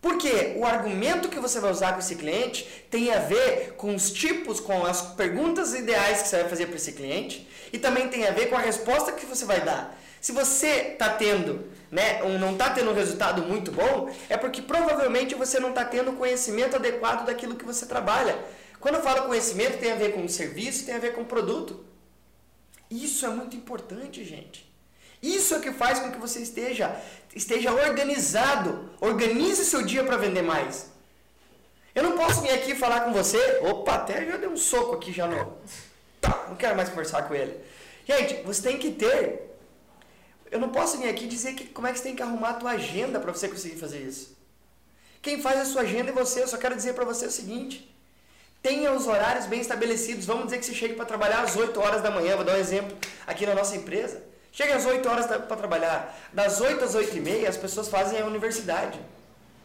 Porque 0.00 0.54
o 0.56 0.64
argumento 0.64 1.28
que 1.28 1.40
você 1.40 1.58
vai 1.58 1.70
usar 1.70 1.92
com 1.92 1.98
esse 1.98 2.14
cliente 2.14 2.64
tem 2.88 3.12
a 3.12 3.18
ver 3.18 3.74
com 3.76 3.92
os 3.92 4.12
tipos, 4.12 4.60
com 4.60 4.86
as 4.86 5.02
perguntas 5.02 5.74
ideais 5.74 6.22
que 6.22 6.28
você 6.28 6.42
vai 6.42 6.48
fazer 6.48 6.66
para 6.66 6.76
esse 6.76 6.92
cliente 6.92 7.48
e 7.72 7.78
também 7.78 8.08
tem 8.08 8.24
a 8.24 8.30
ver 8.30 8.46
com 8.46 8.54
a 8.54 8.60
resposta 8.60 9.10
que 9.12 9.26
você 9.26 9.44
vai 9.44 9.62
dar. 9.62 9.98
Se 10.26 10.32
você 10.32 10.90
está 10.94 11.10
tendo 11.10 11.70
né, 11.88 12.20
não 12.40 12.54
está 12.54 12.70
tendo 12.70 12.90
um 12.90 12.94
resultado 12.94 13.42
muito 13.42 13.70
bom, 13.70 14.12
é 14.28 14.36
porque 14.36 14.60
provavelmente 14.60 15.36
você 15.36 15.60
não 15.60 15.68
está 15.68 15.84
tendo 15.84 16.10
o 16.10 16.16
conhecimento 16.16 16.74
adequado 16.74 17.24
daquilo 17.24 17.54
que 17.54 17.64
você 17.64 17.86
trabalha. 17.86 18.36
Quando 18.80 18.96
eu 18.96 19.02
falo 19.02 19.28
conhecimento, 19.28 19.78
tem 19.78 19.92
a 19.92 19.94
ver 19.94 20.14
com 20.14 20.26
serviço, 20.26 20.84
tem 20.84 20.96
a 20.96 20.98
ver 20.98 21.14
com 21.14 21.24
produto. 21.24 21.86
Isso 22.90 23.24
é 23.24 23.28
muito 23.28 23.54
importante, 23.54 24.24
gente. 24.24 24.68
Isso 25.22 25.54
é 25.54 25.58
o 25.58 25.60
que 25.60 25.70
faz 25.70 26.00
com 26.00 26.10
que 26.10 26.18
você 26.18 26.40
esteja, 26.40 27.00
esteja 27.32 27.72
organizado. 27.72 28.90
Organize 29.00 29.64
seu 29.64 29.82
dia 29.82 30.02
para 30.02 30.16
vender 30.16 30.42
mais. 30.42 30.90
Eu 31.94 32.02
não 32.02 32.18
posso 32.18 32.40
vir 32.40 32.50
aqui 32.50 32.74
falar 32.74 33.02
com 33.02 33.12
você. 33.12 33.60
Opa, 33.62 33.94
até 33.94 34.26
já 34.26 34.36
deu 34.36 34.50
um 34.50 34.56
soco 34.56 34.96
aqui 34.96 35.12
já 35.12 35.28
no. 35.28 35.56
Tá, 36.20 36.46
não 36.48 36.56
quero 36.56 36.74
mais 36.74 36.88
conversar 36.88 37.28
com 37.28 37.32
ele. 37.32 37.56
Gente, 38.04 38.42
você 38.42 38.60
tem 38.60 38.76
que 38.76 38.90
ter. 38.90 39.46
Eu 40.50 40.58
não 40.58 40.68
posso 40.68 40.98
vir 40.98 41.08
aqui 41.08 41.26
dizer 41.26 41.54
que, 41.54 41.66
como 41.66 41.86
é 41.86 41.92
que 41.92 41.98
você 41.98 42.04
tem 42.04 42.16
que 42.16 42.22
arrumar 42.22 42.50
a 42.50 42.54
tua 42.54 42.70
agenda 42.72 43.18
para 43.18 43.32
você 43.32 43.48
conseguir 43.48 43.76
fazer 43.76 43.98
isso. 43.98 44.36
Quem 45.20 45.42
faz 45.42 45.60
a 45.60 45.64
sua 45.64 45.82
agenda 45.82 46.10
é 46.10 46.12
você. 46.12 46.42
Eu 46.42 46.48
só 46.48 46.56
quero 46.56 46.76
dizer 46.76 46.94
para 46.94 47.04
você 47.04 47.26
o 47.26 47.30
seguinte: 47.30 47.92
tenha 48.62 48.92
os 48.92 49.06
horários 49.06 49.46
bem 49.46 49.60
estabelecidos. 49.60 50.24
Vamos 50.26 50.44
dizer 50.44 50.58
que 50.58 50.66
você 50.66 50.74
chegue 50.74 50.94
para 50.94 51.04
trabalhar 51.04 51.42
às 51.42 51.56
8 51.56 51.78
horas 51.80 52.02
da 52.02 52.10
manhã. 52.10 52.36
Vou 52.36 52.44
dar 52.44 52.54
um 52.54 52.58
exemplo 52.58 52.96
aqui 53.26 53.44
na 53.44 53.54
nossa 53.54 53.76
empresa. 53.76 54.22
Chega 54.52 54.76
às 54.76 54.86
8 54.86 55.08
horas 55.08 55.26
para 55.26 55.56
trabalhar. 55.56 56.16
Das 56.32 56.60
8 56.60 56.82
às 56.84 56.94
8 56.94 57.16
e 57.16 57.20
meia, 57.20 57.48
as 57.48 57.56
pessoas 57.56 57.88
fazem 57.88 58.20
a 58.20 58.24
universidade. 58.24 58.98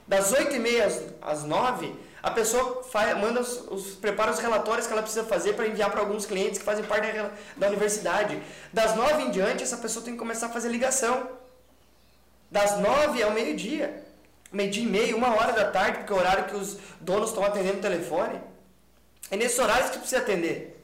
Das 0.08 0.34
8 0.34 0.56
e 0.56 0.60
meia 0.60 0.88
às, 0.88 1.02
às 1.22 1.44
9, 1.44 1.96
a 2.22 2.32
pessoa 2.32 2.84
faz, 2.84 3.18
manda 3.18 3.42
os, 3.42 3.68
os, 3.70 3.96
prepara 3.96 4.32
os 4.32 4.40
relatórios 4.40 4.88
que 4.88 4.94
ela 4.94 5.02
precisa 5.02 5.26
fazer 5.26 5.54
para 5.54 5.68
enviar 5.68 5.90
para 5.90 6.02
alguns 6.02 6.26
clientes 6.26 6.60
que 6.60 6.66
fazem 6.66 6.84
parte 6.86 7.12
da, 7.12 7.32
da 7.58 7.68
universidade. 7.68 8.42
Das 8.72 8.96
9 8.96 9.24
em 9.24 9.32
diante, 9.32 9.64
essa 9.64 9.78
pessoa 9.78 10.04
tem 10.06 10.14
que 10.14 10.20
começar 10.20 10.48
a 10.48 10.50
fazer 10.50 10.70
ligação. 10.70 11.30
Das 12.50 12.80
9 12.80 13.24
ao 13.24 13.32
meio-dia 13.32 14.12
meio-dia 14.52 14.84
e 14.84 14.88
meio, 14.88 15.18
uma 15.18 15.34
hora 15.36 15.54
da 15.54 15.72
tarde, 15.72 16.00
porque 16.00 16.12
é 16.12 16.16
o 16.16 16.20
horário 16.20 16.46
que 16.46 16.56
os 16.56 16.78
donos 17.00 17.30
estão 17.30 17.44
atendendo 17.44 17.78
o 17.78 17.82
telefone. 17.82 18.40
É 19.30 19.38
nesse 19.38 19.60
horário 19.62 19.90
que 19.90 20.00
precisa 20.00 20.22
atender. 20.22 20.78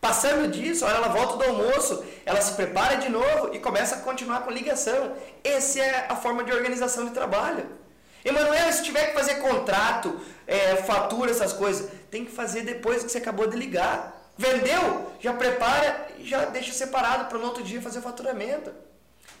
Passando 0.00 0.50
disso, 0.50 0.84
a 0.84 0.88
hora 0.88 0.96
ela 0.96 1.08
volta 1.08 1.36
do 1.36 1.44
almoço, 1.44 2.04
ela 2.26 2.40
se 2.40 2.54
prepara 2.54 2.96
de 2.96 3.08
novo 3.08 3.54
e 3.54 3.60
começa 3.60 3.94
a 3.94 4.00
continuar 4.00 4.40
com 4.40 4.50
ligação. 4.50 5.16
Essa 5.44 5.78
é 5.78 6.06
a 6.08 6.16
forma 6.16 6.42
de 6.42 6.52
organização 6.52 7.04
de 7.04 7.12
trabalho. 7.12 7.64
Emanuel, 8.24 8.72
se 8.72 8.82
tiver 8.82 9.06
que 9.06 9.14
fazer 9.14 9.36
contrato, 9.36 10.20
é, 10.52 10.76
fatura, 10.76 11.30
essas 11.30 11.52
coisas, 11.52 11.88
tem 12.10 12.24
que 12.26 12.30
fazer 12.30 12.62
depois 12.62 13.02
que 13.02 13.10
você 13.10 13.18
acabou 13.18 13.46
de 13.46 13.56
ligar. 13.56 14.32
Vendeu? 14.36 15.10
Já 15.18 15.32
prepara 15.32 16.08
e 16.18 16.26
já 16.26 16.44
deixa 16.44 16.72
separado 16.72 17.26
para 17.26 17.38
no 17.38 17.46
outro 17.46 17.62
dia 17.62 17.80
fazer 17.80 18.00
o 18.00 18.02
faturamento. 18.02 18.70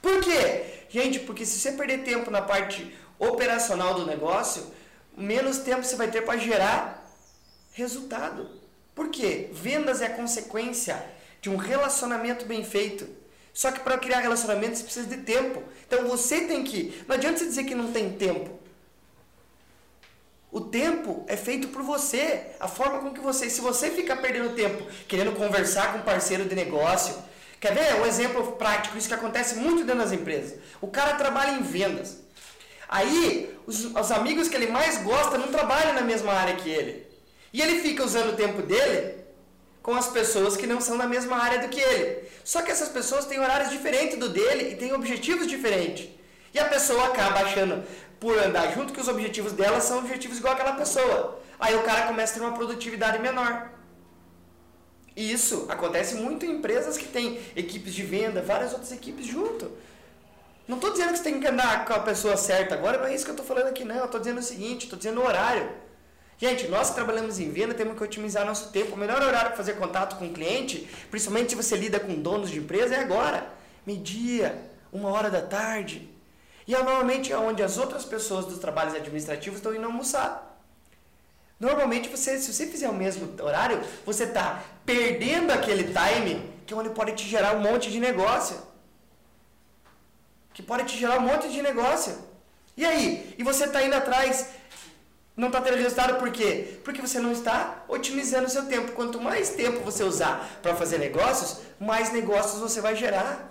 Por 0.00 0.20
quê? 0.22 0.64
Gente, 0.88 1.20
porque 1.20 1.44
se 1.44 1.58
você 1.58 1.72
perder 1.72 2.02
tempo 2.02 2.30
na 2.30 2.40
parte 2.40 2.96
operacional 3.18 3.94
do 3.94 4.06
negócio, 4.06 4.72
menos 5.16 5.58
tempo 5.58 5.84
você 5.84 5.96
vai 5.96 6.10
ter 6.10 6.22
para 6.22 6.38
gerar 6.38 7.06
resultado. 7.72 8.48
Por 8.94 9.10
quê? 9.10 9.50
Vendas 9.52 10.00
é 10.00 10.06
a 10.06 10.14
consequência 10.14 11.04
de 11.42 11.50
um 11.50 11.56
relacionamento 11.56 12.46
bem 12.46 12.64
feito. 12.64 13.06
Só 13.52 13.70
que 13.70 13.80
para 13.80 13.98
criar 13.98 14.20
relacionamento 14.20 14.76
você 14.76 14.84
precisa 14.84 15.08
de 15.08 15.18
tempo. 15.18 15.62
Então 15.86 16.08
você 16.08 16.42
tem 16.42 16.64
que. 16.64 17.04
Não 17.06 17.16
adianta 17.16 17.38
você 17.38 17.44
dizer 17.44 17.64
que 17.64 17.74
não 17.74 17.92
tem 17.92 18.12
tempo. 18.12 18.61
O 20.52 20.60
tempo 20.60 21.24
é 21.26 21.36
feito 21.36 21.68
por 21.68 21.82
você. 21.82 22.42
A 22.60 22.68
forma 22.68 23.00
com 23.00 23.14
que 23.14 23.20
você. 23.20 23.48
Se 23.48 23.62
você 23.62 23.90
ficar 23.90 24.16
perdendo 24.16 24.54
tempo 24.54 24.86
querendo 25.08 25.32
conversar 25.32 25.92
com 25.92 25.98
um 26.00 26.02
parceiro 26.02 26.44
de 26.44 26.54
negócio. 26.54 27.14
Quer 27.58 27.74
ver 27.74 27.94
um 28.00 28.06
exemplo 28.06 28.52
prático? 28.52 28.98
Isso 28.98 29.08
que 29.08 29.14
acontece 29.14 29.54
muito 29.54 29.84
dentro 29.84 30.02
das 30.02 30.12
empresas. 30.12 30.58
O 30.80 30.88
cara 30.88 31.14
trabalha 31.14 31.52
em 31.52 31.62
vendas. 31.62 32.18
Aí, 32.88 33.56
os, 33.66 33.84
os 33.86 34.10
amigos 34.10 34.48
que 34.48 34.56
ele 34.56 34.66
mais 34.66 34.98
gosta 34.98 35.38
não 35.38 35.48
trabalham 35.48 35.94
na 35.94 36.02
mesma 36.02 36.32
área 36.32 36.56
que 36.56 36.68
ele. 36.68 37.06
E 37.52 37.62
ele 37.62 37.80
fica 37.80 38.04
usando 38.04 38.30
o 38.30 38.36
tempo 38.36 38.60
dele 38.62 39.22
com 39.80 39.94
as 39.94 40.08
pessoas 40.08 40.56
que 40.56 40.66
não 40.66 40.80
são 40.80 40.98
da 40.98 41.06
mesma 41.06 41.36
área 41.36 41.60
do 41.60 41.68
que 41.68 41.80
ele. 41.80 42.24
Só 42.44 42.60
que 42.60 42.70
essas 42.70 42.88
pessoas 42.88 43.24
têm 43.24 43.40
horários 43.40 43.70
diferentes 43.70 44.18
do 44.18 44.28
dele 44.28 44.72
e 44.72 44.76
têm 44.76 44.92
objetivos 44.92 45.46
diferentes. 45.46 46.08
E 46.54 46.58
a 46.58 46.66
pessoa 46.66 47.06
acaba 47.06 47.40
achando, 47.40 47.82
por 48.22 48.38
andar 48.38 48.72
junto, 48.72 48.92
que 48.92 49.00
os 49.00 49.08
objetivos 49.08 49.52
dela 49.52 49.80
são 49.80 49.98
objetivos 49.98 50.38
igual 50.38 50.54
aquela 50.54 50.74
pessoa. 50.74 51.42
Aí 51.58 51.74
o 51.74 51.82
cara 51.82 52.06
começa 52.06 52.32
a 52.32 52.34
ter 52.36 52.40
uma 52.46 52.56
produtividade 52.56 53.18
menor. 53.18 53.68
E 55.16 55.32
isso 55.32 55.66
acontece 55.68 56.14
muito 56.14 56.46
em 56.46 56.52
empresas 56.52 56.96
que 56.96 57.06
têm 57.06 57.40
equipes 57.56 57.92
de 57.92 58.04
venda, 58.04 58.40
várias 58.40 58.70
outras 58.70 58.92
equipes 58.92 59.26
junto. 59.26 59.72
Não 60.68 60.76
estou 60.76 60.92
dizendo 60.92 61.10
que 61.10 61.16
você 61.16 61.24
tem 61.24 61.40
que 61.40 61.48
andar 61.48 61.84
com 61.84 61.94
a 61.94 61.98
pessoa 61.98 62.36
certa 62.36 62.76
agora, 62.76 62.98
não 62.98 63.06
é 63.06 63.14
isso 63.14 63.24
que 63.24 63.30
eu 63.32 63.34
estou 63.34 63.44
falando 63.44 63.66
aqui, 63.66 63.84
não. 63.84 63.96
Eu 63.96 64.04
estou 64.04 64.20
dizendo 64.20 64.38
o 64.38 64.42
seguinte, 64.42 64.84
estou 64.84 64.96
dizendo 64.96 65.20
o 65.20 65.26
horário. 65.26 65.68
Gente, 66.38 66.68
nós 66.68 66.90
que 66.90 66.94
trabalhamos 66.94 67.40
em 67.40 67.50
venda 67.50 67.74
temos 67.74 67.98
que 67.98 68.04
otimizar 68.04 68.46
nosso 68.46 68.70
tempo. 68.70 68.94
O 68.94 68.98
melhor 68.98 69.20
horário 69.20 69.48
para 69.48 69.56
fazer 69.56 69.72
contato 69.72 70.16
com 70.16 70.26
o 70.26 70.32
cliente, 70.32 70.88
principalmente 71.10 71.50
se 71.50 71.56
você 71.56 71.76
lida 71.76 71.98
com 71.98 72.14
donos 72.14 72.50
de 72.50 72.60
empresa, 72.60 72.94
é 72.94 73.00
agora. 73.00 73.48
Meio-dia, 73.84 74.62
uma 74.92 75.08
hora 75.08 75.28
da 75.28 75.42
tarde. 75.42 76.11
E 76.66 76.74
é 76.74 76.78
normalmente 76.78 77.32
onde 77.34 77.62
as 77.62 77.78
outras 77.78 78.04
pessoas 78.04 78.46
dos 78.46 78.58
trabalhos 78.58 78.94
administrativos 78.94 79.58
estão 79.58 79.74
indo 79.74 79.84
almoçar. 79.86 80.48
Normalmente, 81.58 82.08
você, 82.08 82.38
se 82.38 82.52
você 82.52 82.66
fizer 82.66 82.88
o 82.88 82.94
mesmo 82.94 83.34
horário, 83.40 83.80
você 84.04 84.24
está 84.24 84.62
perdendo 84.84 85.52
aquele 85.52 85.84
time 85.84 86.50
que 86.66 86.74
é 86.74 86.76
onde 86.76 86.90
pode 86.90 87.12
te 87.12 87.28
gerar 87.28 87.56
um 87.56 87.60
monte 87.60 87.90
de 87.90 88.00
negócio 88.00 88.72
que 90.54 90.62
pode 90.62 90.84
te 90.84 90.98
gerar 90.98 91.18
um 91.18 91.22
monte 91.22 91.48
de 91.48 91.62
negócio. 91.62 92.16
E 92.76 92.84
aí? 92.84 93.34
E 93.38 93.42
você 93.42 93.64
está 93.64 93.82
indo 93.82 93.94
atrás, 93.94 94.48
não 95.36 95.48
está 95.48 95.60
tendo 95.60 95.76
resultado 95.76 96.18
por 96.18 96.30
quê? 96.30 96.80
Porque 96.84 97.00
você 97.00 97.18
não 97.18 97.32
está 97.32 97.84
otimizando 97.88 98.46
o 98.46 98.50
seu 98.50 98.66
tempo. 98.66 98.92
Quanto 98.92 99.20
mais 99.20 99.50
tempo 99.50 99.80
você 99.80 100.04
usar 100.04 100.58
para 100.62 100.74
fazer 100.74 100.98
negócios, 100.98 101.60
mais 101.80 102.12
negócios 102.12 102.60
você 102.60 102.80
vai 102.80 102.94
gerar. 102.96 103.50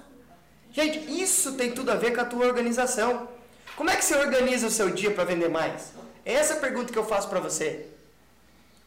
Gente, 0.72 1.22
isso 1.22 1.54
tem 1.54 1.72
tudo 1.72 1.92
a 1.92 1.96
ver 1.96 2.16
com 2.16 2.22
a 2.22 2.26
tua 2.26 2.46
organização. 2.46 3.28
Como 3.76 3.90
é 3.90 3.96
que 3.96 4.06
você 4.06 4.16
organiza 4.16 4.68
o 4.68 4.72
seu 4.72 4.90
dia 4.90 5.12
para 5.12 5.26
vender 5.26 5.50
mais? 5.50 5.92
Essa 6.24 6.54
é 6.54 6.58
a 6.58 6.60
pergunta 6.60 6.94
que 6.94 7.00
eu 7.00 7.06
faço 7.06 7.28
para 7.28 7.40
você. 7.40 7.88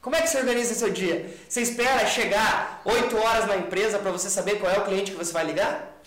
Como 0.00 0.16
é 0.16 0.22
que 0.22 0.28
você 0.28 0.38
organiza 0.38 0.72
o 0.72 0.76
seu 0.76 0.90
dia? 0.90 1.34
Você 1.48 1.60
espera 1.60 2.06
chegar 2.06 2.82
8 2.84 3.16
horas 3.16 3.46
na 3.46 3.56
empresa 3.56 3.98
para 3.98 4.10
você 4.10 4.30
saber 4.30 4.58
qual 4.60 4.72
é 4.72 4.78
o 4.78 4.84
cliente 4.84 5.12
que 5.12 5.16
você 5.16 5.32
vai 5.32 5.44
ligar? 5.44 6.00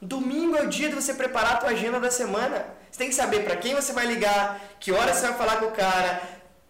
Domingo 0.00 0.56
é 0.56 0.62
o 0.62 0.68
dia 0.68 0.88
de 0.88 0.94
você 0.94 1.12
preparar 1.12 1.54
a 1.54 1.56
tua 1.56 1.70
agenda 1.70 2.00
da 2.00 2.10
semana. 2.10 2.66
Você 2.90 2.98
tem 2.98 3.08
que 3.08 3.14
saber 3.14 3.44
para 3.44 3.56
quem 3.56 3.74
você 3.74 3.92
vai 3.92 4.06
ligar, 4.06 4.60
que 4.78 4.92
hora 4.92 5.12
você 5.12 5.26
vai 5.28 5.36
falar 5.36 5.56
com 5.56 5.66
o 5.66 5.72
cara, 5.72 6.22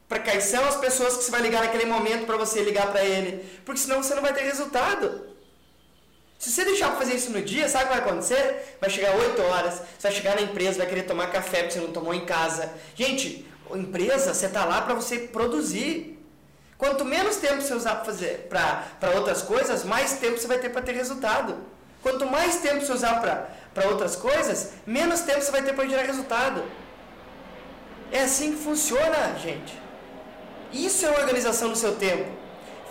para 0.09 0.19
quais 0.19 0.45
são 0.45 0.65
as 0.65 0.77
pessoas 0.77 1.17
que 1.17 1.25
você 1.25 1.31
vai 1.31 1.41
ligar 1.41 1.62
naquele 1.62 1.85
momento 1.85 2.27
para 2.27 2.37
você 2.37 2.62
ligar 2.62 2.89
para 2.91 3.05
ele, 3.05 3.49
porque 3.65 3.81
senão 3.81 4.03
você 4.03 4.15
não 4.15 4.23
vai 4.23 4.33
ter 4.33 4.43
resultado. 4.43 5.30
Se 6.40 6.50
você 6.50 6.64
deixar 6.64 6.88
para 6.88 7.00
fazer 7.00 7.16
isso 7.16 7.30
no 7.30 7.42
dia, 7.42 7.68
sabe 7.68 7.85
o 7.85 7.88
que 7.88 7.94
vai 7.99 8.02
acontecer? 8.02 8.78
Vai 8.80 8.88
chegar 8.88 9.14
8 9.14 9.42
horas, 9.42 9.75
você 9.75 10.09
vai 10.09 10.12
chegar 10.12 10.35
na 10.37 10.40
empresa, 10.40 10.78
vai 10.78 10.87
querer 10.87 11.02
tomar 11.02 11.26
café 11.26 11.59
porque 11.59 11.75
você 11.75 11.80
não 11.80 11.92
tomou 11.92 12.14
em 12.14 12.25
casa. 12.25 12.73
Gente, 12.94 13.47
empresa, 13.75 14.32
você 14.32 14.47
está 14.47 14.64
lá 14.64 14.80
para 14.80 14.94
você 14.94 15.18
produzir. 15.18 16.18
Quanto 16.78 17.04
menos 17.04 17.37
tempo 17.37 17.61
você 17.61 17.75
usar 17.75 17.97
para 17.97 19.11
outras 19.16 19.42
coisas, 19.42 19.85
mais 19.85 20.14
tempo 20.14 20.38
você 20.38 20.47
vai 20.47 20.56
ter 20.59 20.70
para 20.70 20.80
ter 20.80 20.92
resultado. 20.92 21.59
Quanto 22.02 22.25
mais 22.25 22.56
tempo 22.56 22.80
você 22.80 22.92
usar 22.94 23.20
para 23.20 23.87
outras 23.88 24.16
coisas, 24.16 24.70
menos 24.87 25.20
tempo 25.20 25.42
você 25.42 25.50
vai 25.50 25.61
ter 25.61 25.75
para 25.75 25.87
gerar 25.87 26.04
resultado. 26.04 26.64
É 28.11 28.23
assim 28.23 28.52
que 28.52 28.62
funciona, 28.62 29.37
gente. 29.38 29.78
Isso 30.73 31.04
é 31.04 31.11
organização 31.11 31.68
do 31.68 31.76
seu 31.76 31.97
tempo. 31.97 32.39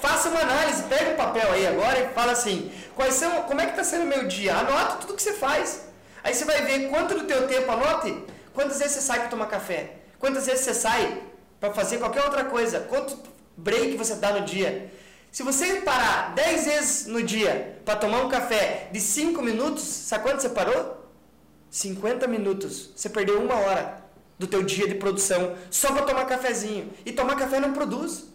Faça 0.02 0.30
uma 0.30 0.40
análise, 0.40 0.84
pega 0.84 1.12
um 1.12 1.16
papel 1.16 1.52
aí 1.52 1.68
agora 1.68 2.00
e 2.00 2.14
fala 2.14 2.32
assim, 2.32 2.72
quais 2.96 3.16
são, 3.16 3.44
como 3.44 3.60
é 3.60 3.66
que 3.66 3.72
está 3.72 3.84
sendo 3.84 4.04
o 4.04 4.08
meu 4.08 4.28
dia? 4.28 4.56
Anota 4.56 4.98
tudo 4.98 5.16
que 5.16 5.22
você 5.22 5.34
faz. 5.34 5.88
Aí 6.24 6.34
você 6.34 6.46
vai 6.46 6.62
ver 6.64 6.90
quanto 6.90 7.16
do 7.16 7.26
teu 7.26 7.48
tempo, 7.48 7.72
anote 7.72 8.24
quantas 8.54 8.80
vezes 8.80 8.94
você 8.94 9.02
sai 9.02 9.20
para 9.20 9.30
tomar 9.30 9.48
café, 9.48 9.94
quantas 10.18 10.46
vezes 10.46 10.66
você 10.66 10.74
sai 10.74 11.22
para 11.60 11.74
fazer 11.74 11.98
qualquer 11.98 12.24
outra 12.24 12.46
coisa, 12.46 12.82
quanto 12.82 13.18
break 13.56 13.96
você 13.98 14.16
dá 14.16 14.32
no 14.34 14.46
dia. 14.46 14.92
Se 15.32 15.44
você 15.44 15.82
parar 15.82 16.34
10 16.34 16.66
vezes 16.66 17.06
no 17.06 17.22
dia 17.22 17.80
para 17.86 17.96
tomar 17.96 18.24
um 18.24 18.30
café 18.30 18.90
de 18.92 19.00
5 19.00 19.42
minutos, 19.42 19.84
sabe 19.84 20.24
quanto 20.24 20.42
você 20.42 20.50
parou? 20.50 21.08
50 21.70 22.26
minutos. 22.28 22.90
Você 22.96 23.10
perdeu 23.10 23.40
uma 23.40 23.56
hora 23.56 24.04
do 24.40 24.48
teu 24.48 24.64
dia 24.64 24.88
de 24.88 24.96
produção 24.96 25.56
só 25.70 25.92
para 25.92 26.04
tomar 26.04 26.26
cafezinho. 26.26 26.92
E 27.06 27.12
tomar 27.12 27.36
café 27.36 27.60
não 27.60 27.74
produz. 27.74 28.26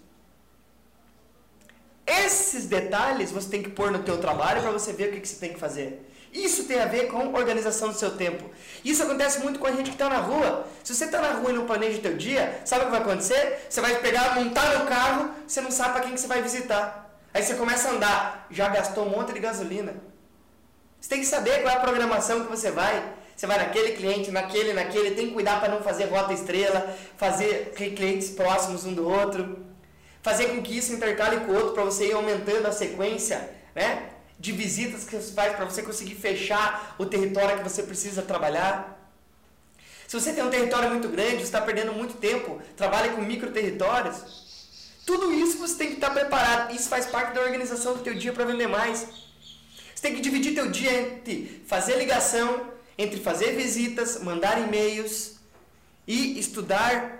Esses 2.06 2.66
detalhes 2.66 3.32
você 3.32 3.48
tem 3.48 3.62
que 3.62 3.70
pôr 3.70 3.90
no 3.90 4.00
teu 4.00 4.18
trabalho 4.18 4.60
para 4.60 4.70
você 4.70 4.92
ver 4.92 5.08
o 5.08 5.12
que, 5.12 5.20
que 5.20 5.28
você 5.28 5.36
tem 5.36 5.52
que 5.52 5.60
fazer. 5.60 6.10
Isso 6.32 6.64
tem 6.64 6.80
a 6.80 6.86
ver 6.86 7.06
com 7.06 7.32
organização 7.32 7.88
do 7.88 7.94
seu 7.94 8.16
tempo. 8.16 8.50
Isso 8.84 9.02
acontece 9.04 9.38
muito 9.38 9.60
com 9.60 9.68
a 9.68 9.70
gente 9.70 9.90
que 9.90 9.94
está 9.94 10.08
na 10.08 10.18
rua. 10.18 10.66
Se 10.82 10.92
você 10.92 11.04
está 11.04 11.20
na 11.20 11.34
rua 11.34 11.50
e 11.50 11.54
não 11.54 11.64
planeja 11.64 11.98
o 11.98 12.02
teu 12.02 12.16
dia, 12.16 12.60
sabe 12.64 12.82
o 12.82 12.84
que 12.86 12.90
vai 12.90 13.00
acontecer? 13.00 13.66
Você 13.70 13.80
vai 13.80 14.00
pegar, 14.00 14.34
montar 14.34 14.78
no 14.78 14.86
carro, 14.86 15.30
você 15.46 15.60
não 15.60 15.70
sabe 15.70 15.92
para 15.92 16.02
quem 16.02 16.12
que 16.12 16.20
você 16.20 16.26
vai 16.26 16.42
visitar. 16.42 17.16
Aí 17.32 17.42
você 17.42 17.54
começa 17.54 17.88
a 17.88 17.92
andar, 17.92 18.46
já 18.50 18.68
gastou 18.68 19.06
um 19.06 19.10
monte 19.10 19.32
de 19.32 19.38
gasolina. 19.38 19.94
Você 21.00 21.08
tem 21.08 21.20
que 21.20 21.26
saber 21.26 21.62
qual 21.62 21.72
é 21.72 21.78
a 21.78 21.80
programação 21.80 22.44
que 22.44 22.50
você 22.50 22.70
vai. 22.72 23.12
Você 23.36 23.46
vai 23.46 23.58
naquele 23.58 23.92
cliente, 23.92 24.30
naquele, 24.30 24.72
naquele, 24.72 25.12
tem 25.12 25.28
que 25.28 25.34
cuidar 25.34 25.60
para 25.60 25.68
não 25.68 25.82
fazer 25.82 26.06
rota 26.06 26.32
estrela, 26.32 26.96
fazer 27.16 27.72
clientes 27.74 28.30
próximos 28.30 28.84
um 28.84 28.94
do 28.94 29.08
outro. 29.08 29.73
Fazer 30.24 30.46
com 30.46 30.62
que 30.62 30.74
isso 30.76 30.90
intercale 30.94 31.40
com 31.44 31.52
o 31.52 31.54
outro 31.54 31.74
para 31.74 31.84
você 31.84 32.08
ir 32.08 32.14
aumentando 32.14 32.66
a 32.66 32.72
sequência, 32.72 33.46
né? 33.74 34.08
De 34.38 34.52
visitas 34.52 35.04
que 35.04 35.14
você 35.14 35.32
faz 35.34 35.54
para 35.54 35.66
você 35.66 35.82
conseguir 35.82 36.14
fechar 36.14 36.96
o 36.98 37.04
território 37.04 37.58
que 37.58 37.62
você 37.62 37.82
precisa 37.82 38.22
trabalhar. 38.22 38.98
Se 40.08 40.18
você 40.18 40.32
tem 40.32 40.42
um 40.42 40.48
território 40.48 40.88
muito 40.88 41.08
grande, 41.08 41.36
você 41.36 41.42
está 41.42 41.60
perdendo 41.60 41.92
muito 41.92 42.14
tempo, 42.14 42.58
trabalha 42.74 43.12
com 43.12 43.20
micro 43.20 43.50
territórios. 43.52 44.16
Tudo 45.04 45.30
isso 45.30 45.58
você 45.58 45.74
tem 45.76 45.88
que 45.88 45.94
estar 45.96 46.08
preparado. 46.08 46.74
Isso 46.74 46.88
faz 46.88 47.04
parte 47.04 47.34
da 47.34 47.42
organização 47.42 47.92
do 47.92 48.02
teu 48.02 48.14
dia 48.14 48.32
para 48.32 48.46
vender 48.46 48.66
mais. 48.66 49.06
Você 49.94 50.00
tem 50.00 50.14
que 50.14 50.22
dividir 50.22 50.54
teu 50.54 50.70
dia 50.70 51.02
entre 51.02 51.62
fazer 51.66 51.98
ligação, 51.98 52.72
entre 52.96 53.20
fazer 53.20 53.54
visitas, 53.56 54.22
mandar 54.22 54.58
e-mails 54.58 55.34
e 56.06 56.38
estudar 56.38 57.13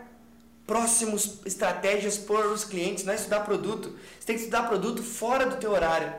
próximos 0.67 1.41
estratégias 1.45 2.17
para 2.17 2.49
os 2.49 2.65
clientes, 2.65 3.05
não 3.05 3.13
é 3.13 3.17
estudar 3.17 3.41
produto. 3.41 3.97
Você 4.19 4.27
tem 4.27 4.37
que 4.37 4.43
estudar 4.43 4.69
produto 4.69 5.03
fora 5.03 5.47
do 5.47 5.57
teu 5.57 5.73
horário. 5.73 6.13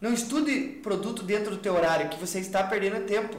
Não 0.00 0.12
estude 0.12 0.60
produto 0.82 1.22
dentro 1.22 1.50
do 1.50 1.58
teu 1.58 1.74
horário, 1.74 2.08
que 2.08 2.18
você 2.18 2.38
está 2.38 2.62
perdendo 2.62 3.04
tempo. 3.06 3.36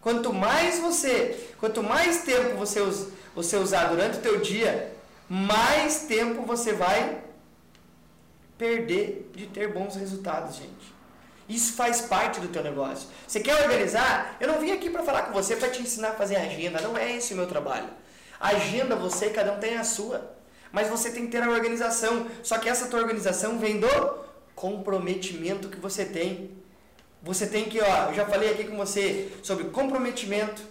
Quanto 0.00 0.32
mais 0.32 0.78
você, 0.80 1.48
quanto 1.58 1.82
mais 1.82 2.22
tempo 2.22 2.56
você, 2.56 2.80
você 3.34 3.56
usar 3.56 3.86
durante 3.86 4.18
o 4.18 4.20
teu 4.20 4.40
dia, 4.40 4.92
mais 5.28 6.00
tempo 6.02 6.42
você 6.42 6.72
vai 6.72 7.22
perder 8.56 9.30
de 9.34 9.46
ter 9.46 9.72
bons 9.72 9.96
resultados, 9.96 10.56
gente. 10.56 10.92
Isso 11.48 11.74
faz 11.74 12.00
parte 12.00 12.40
do 12.40 12.48
teu 12.48 12.62
negócio. 12.62 13.08
Você 13.26 13.40
quer 13.40 13.62
organizar? 13.62 14.36
Eu 14.40 14.48
não 14.48 14.60
vim 14.60 14.72
aqui 14.72 14.88
para 14.88 15.02
falar 15.02 15.22
com 15.22 15.32
você 15.32 15.56
para 15.56 15.68
te 15.68 15.82
ensinar 15.82 16.10
a 16.10 16.14
fazer 16.14 16.36
agenda. 16.36 16.80
Não 16.80 16.96
é 16.96 17.16
esse 17.16 17.34
o 17.34 17.36
meu 17.36 17.46
trabalho. 17.46 17.88
Agenda 18.48 18.96
você, 18.96 19.30
cada 19.30 19.52
um 19.52 19.60
tem 19.60 19.76
a 19.76 19.84
sua. 19.84 20.34
Mas 20.72 20.88
você 20.88 21.10
tem 21.10 21.26
que 21.26 21.32
ter 21.32 21.42
a 21.42 21.50
organização. 21.50 22.26
Só 22.42 22.58
que 22.58 22.68
essa 22.68 22.88
tua 22.88 23.00
organização 23.00 23.58
vem 23.58 23.78
do 23.78 23.88
comprometimento 24.54 25.68
que 25.68 25.78
você 25.78 26.04
tem. 26.04 26.50
Você 27.22 27.46
tem 27.46 27.66
que, 27.66 27.80
ó, 27.80 28.08
eu 28.08 28.14
já 28.14 28.26
falei 28.26 28.50
aqui 28.50 28.64
com 28.64 28.76
você 28.76 29.30
sobre 29.42 29.64
comprometimento. 29.66 30.62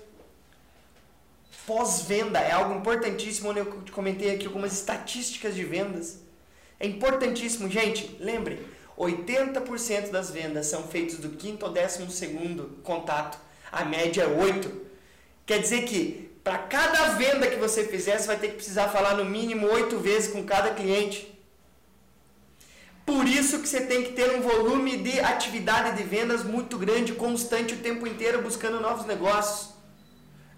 Pós-venda 1.65 2.39
é 2.39 2.51
algo 2.51 2.75
importantíssimo, 2.75 3.49
onde 3.49 3.59
eu 3.59 3.83
comentei 3.91 4.33
aqui 4.33 4.47
algumas 4.47 4.73
estatísticas 4.73 5.55
de 5.55 5.63
vendas. 5.63 6.19
É 6.79 6.87
importantíssimo, 6.87 7.69
gente, 7.69 8.17
lembre, 8.19 8.65
80% 8.97 10.09
das 10.09 10.31
vendas 10.31 10.65
são 10.67 10.83
feitas 10.83 11.17
do 11.17 11.29
quinto 11.29 11.65
ao 11.65 11.71
décimo 11.71 12.09
segundo 12.09 12.79
contato. 12.83 13.39
A 13.71 13.85
média 13.85 14.23
é 14.23 14.27
8. 14.27 14.81
Quer 15.45 15.59
dizer 15.59 15.83
que 15.83 16.30
para 16.43 16.57
cada 16.57 17.09
venda 17.11 17.47
que 17.47 17.57
você 17.57 17.85
fizer, 17.85 18.17
você 18.17 18.27
vai 18.27 18.37
ter 18.37 18.49
que 18.49 18.55
precisar 18.55 18.89
falar 18.89 19.15
no 19.15 19.25
mínimo 19.25 19.67
8 19.67 19.97
vezes 19.99 20.31
com 20.31 20.43
cada 20.43 20.71
cliente. 20.71 21.31
Por 23.05 23.27
isso 23.27 23.59
que 23.59 23.67
você 23.67 23.81
tem 23.81 24.03
que 24.03 24.13
ter 24.13 24.35
um 24.35 24.41
volume 24.41 24.97
de 24.97 25.19
atividade 25.19 25.97
de 25.97 26.03
vendas 26.03 26.43
muito 26.43 26.77
grande, 26.77 27.13
constante 27.13 27.73
o 27.73 27.77
tempo 27.77 28.07
inteiro 28.07 28.41
buscando 28.41 28.79
novos 28.79 29.05
negócios. 29.05 29.71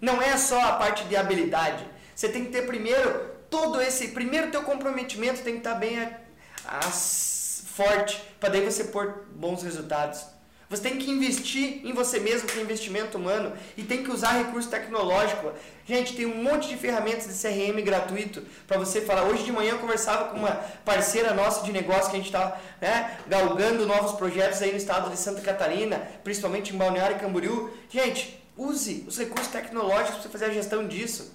Não 0.00 0.22
é 0.22 0.36
só 0.36 0.60
a 0.60 0.72
parte 0.72 1.04
de 1.04 1.16
habilidade. 1.16 1.84
Você 2.14 2.28
tem 2.28 2.44
que 2.44 2.52
ter 2.52 2.66
primeiro 2.66 3.34
todo 3.50 3.80
esse, 3.80 4.08
primeiro 4.08 4.50
teu 4.50 4.62
comprometimento 4.62 5.42
tem 5.42 5.54
que 5.54 5.60
estar 5.60 5.74
bem 5.74 5.98
a, 6.00 6.18
a, 6.66 6.80
forte 6.82 8.22
para 8.38 8.50
daí 8.50 8.64
você 8.64 8.84
pôr 8.84 9.26
bons 9.34 9.62
resultados. 9.62 10.24
Você 10.68 10.82
tem 10.82 10.98
que 10.98 11.10
investir 11.10 11.80
em 11.84 11.92
você 11.92 12.18
mesmo 12.18 12.50
com 12.50 12.58
investimento 12.58 13.18
humano 13.18 13.52
e 13.76 13.82
tem 13.82 14.02
que 14.02 14.10
usar 14.10 14.32
recurso 14.32 14.68
tecnológico. 14.68 15.52
Gente, 15.86 16.16
tem 16.16 16.24
um 16.24 16.42
monte 16.42 16.68
de 16.68 16.76
ferramentas 16.76 17.26
de 17.26 17.34
CRM 17.34 17.82
gratuito 17.84 18.42
para 18.66 18.78
você 18.78 19.02
falar. 19.02 19.24
Hoje 19.24 19.44
de 19.44 19.52
manhã 19.52 19.72
eu 19.72 19.78
conversava 19.78 20.30
com 20.30 20.38
uma 20.38 20.52
parceira 20.84 21.34
nossa 21.34 21.64
de 21.64 21.72
negócio 21.72 22.10
que 22.10 22.16
a 22.16 22.18
gente 22.18 22.26
está 22.26 22.58
né, 22.80 23.18
galgando 23.26 23.86
novos 23.86 24.12
projetos 24.12 24.62
aí 24.62 24.70
no 24.70 24.78
estado 24.78 25.10
de 25.10 25.18
Santa 25.18 25.42
Catarina, 25.42 25.98
principalmente 26.24 26.74
em 26.74 26.78
Balneário 26.78 27.16
e 27.16 27.20
Camboriú. 27.20 27.70
Gente, 27.90 28.42
use 28.56 29.04
os 29.06 29.18
recursos 29.18 29.48
tecnológicos 29.48 30.22
para 30.22 30.30
fazer 30.30 30.46
a 30.46 30.50
gestão 30.50 30.88
disso. 30.88 31.34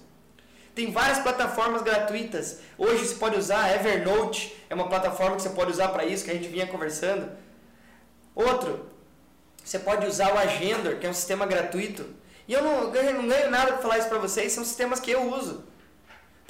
Tem 0.74 0.90
várias 0.90 1.18
plataformas 1.20 1.82
gratuitas. 1.82 2.58
Hoje 2.76 3.06
você 3.06 3.14
pode 3.14 3.38
usar 3.38 3.74
Evernote, 3.74 4.56
é 4.68 4.74
uma 4.74 4.88
plataforma 4.88 5.36
que 5.36 5.42
você 5.42 5.50
pode 5.50 5.70
usar 5.70 5.88
para 5.88 6.04
isso, 6.04 6.24
que 6.24 6.30
a 6.30 6.34
gente 6.34 6.48
vinha 6.48 6.66
conversando. 6.66 7.30
Outro, 8.34 8.89
você 9.64 9.78
pode 9.78 10.06
usar 10.06 10.34
o 10.34 10.38
Agender, 10.38 10.98
que 10.98 11.06
é 11.06 11.10
um 11.10 11.14
sistema 11.14 11.46
gratuito. 11.46 12.06
E 12.48 12.52
eu 12.52 12.62
não 12.62 12.90
ganho, 12.90 13.14
não 13.14 13.28
ganho 13.28 13.50
nada 13.50 13.72
para 13.72 13.82
falar 13.82 13.98
isso 13.98 14.08
para 14.08 14.18
vocês, 14.18 14.52
são 14.52 14.64
sistemas 14.64 14.98
que 15.00 15.10
eu 15.10 15.22
uso 15.32 15.64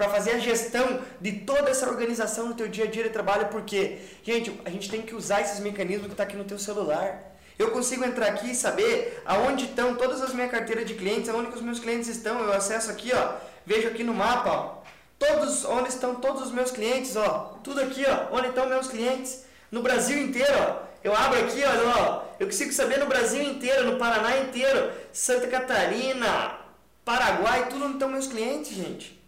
para 0.01 0.09
fazer 0.09 0.31
a 0.31 0.39
gestão 0.39 1.03
de 1.21 1.33
toda 1.41 1.69
essa 1.69 1.87
organização 1.87 2.47
no 2.49 2.55
teu 2.55 2.69
dia 2.69 2.85
a 2.85 2.87
dia 2.87 3.03
de 3.03 3.11
trabalho, 3.11 3.49
porque, 3.49 3.99
gente, 4.23 4.59
a 4.65 4.71
gente 4.71 4.91
tem 4.91 5.03
que 5.03 5.15
usar 5.15 5.43
esses 5.43 5.61
mecanismos 5.61 6.07
que 6.07 6.13
está 6.13 6.23
aqui 6.23 6.37
no 6.37 6.45
teu 6.45 6.59
celular. 6.59 7.23
Eu 7.59 7.71
consigo 7.71 8.03
entrar 8.03 8.29
aqui 8.29 8.53
e 8.53 8.55
saber 8.55 9.23
aonde 9.27 9.67
estão 9.67 9.95
todas 9.95 10.23
as 10.23 10.33
minhas 10.33 10.51
carteiras 10.51 10.87
de 10.87 10.95
clientes, 10.95 11.29
aonde 11.29 11.55
os 11.55 11.61
meus 11.61 11.79
clientes 11.79 12.09
estão. 12.09 12.41
Eu 12.43 12.55
acesso 12.55 12.91
aqui, 12.91 13.13
ó, 13.15 13.35
vejo 13.67 13.89
aqui 13.89 14.03
no 14.03 14.15
mapa, 14.15 14.51
ó, 14.51 14.83
todos 15.19 15.67
onde 15.67 15.91
estão 15.91 16.15
todos 16.15 16.45
os 16.45 16.51
meus 16.51 16.71
clientes, 16.71 17.15
ó, 17.17 17.59
tudo 17.63 17.83
aqui, 17.83 18.03
ó, 18.09 18.35
onde 18.35 18.49
estão 18.49 18.67
meus 18.67 18.89
clientes 18.89 19.45
no 19.71 19.83
Brasil 19.83 20.17
inteiro, 20.17 20.55
ó. 20.59 20.90
Eu 21.03 21.15
abro 21.15 21.41
aqui, 21.41 21.63
olha, 21.65 21.89
ó, 21.89 22.25
eu 22.39 22.47
consigo 22.47 22.73
saber 22.73 22.99
no 22.99 23.07
Brasil 23.07 23.43
inteiro, 23.43 23.91
no 23.91 23.99
Paraná 23.99 24.39
inteiro, 24.39 24.93
Santa 25.13 25.49
Catarina, 25.49 26.59
Paraguai, 27.05 27.69
tudo 27.69 27.85
onde 27.85 27.95
estão 27.95 28.09
meus 28.09 28.27
clientes, 28.27 28.73
gente. 28.73 29.21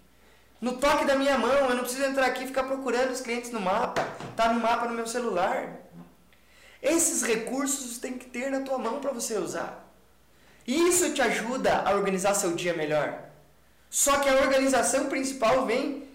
No 0.60 0.76
toque 0.76 1.04
da 1.04 1.16
minha 1.16 1.36
mão, 1.38 1.52
eu 1.52 1.74
não 1.74 1.82
preciso 1.82 2.04
entrar 2.04 2.26
aqui 2.26 2.44
e 2.44 2.46
ficar 2.46 2.64
procurando 2.64 3.10
os 3.10 3.20
clientes 3.20 3.50
no 3.50 3.60
mapa. 3.60 4.06
Tá 4.36 4.52
no 4.52 4.60
mapa 4.60 4.86
no 4.86 4.94
meu 4.94 5.06
celular. 5.06 5.76
Esses 6.80 7.22
recursos 7.22 7.98
tem 7.98 8.18
que 8.18 8.26
ter 8.26 8.50
na 8.50 8.60
tua 8.60 8.78
mão 8.78 9.00
para 9.00 9.10
você 9.10 9.38
usar. 9.38 9.88
Isso 10.66 11.12
te 11.12 11.22
ajuda 11.22 11.82
a 11.84 11.92
organizar 11.92 12.34
seu 12.34 12.54
dia 12.54 12.74
melhor. 12.74 13.18
Só 13.90 14.18
que 14.20 14.28
a 14.28 14.36
organização 14.36 15.06
principal 15.06 15.66
vem 15.66 16.08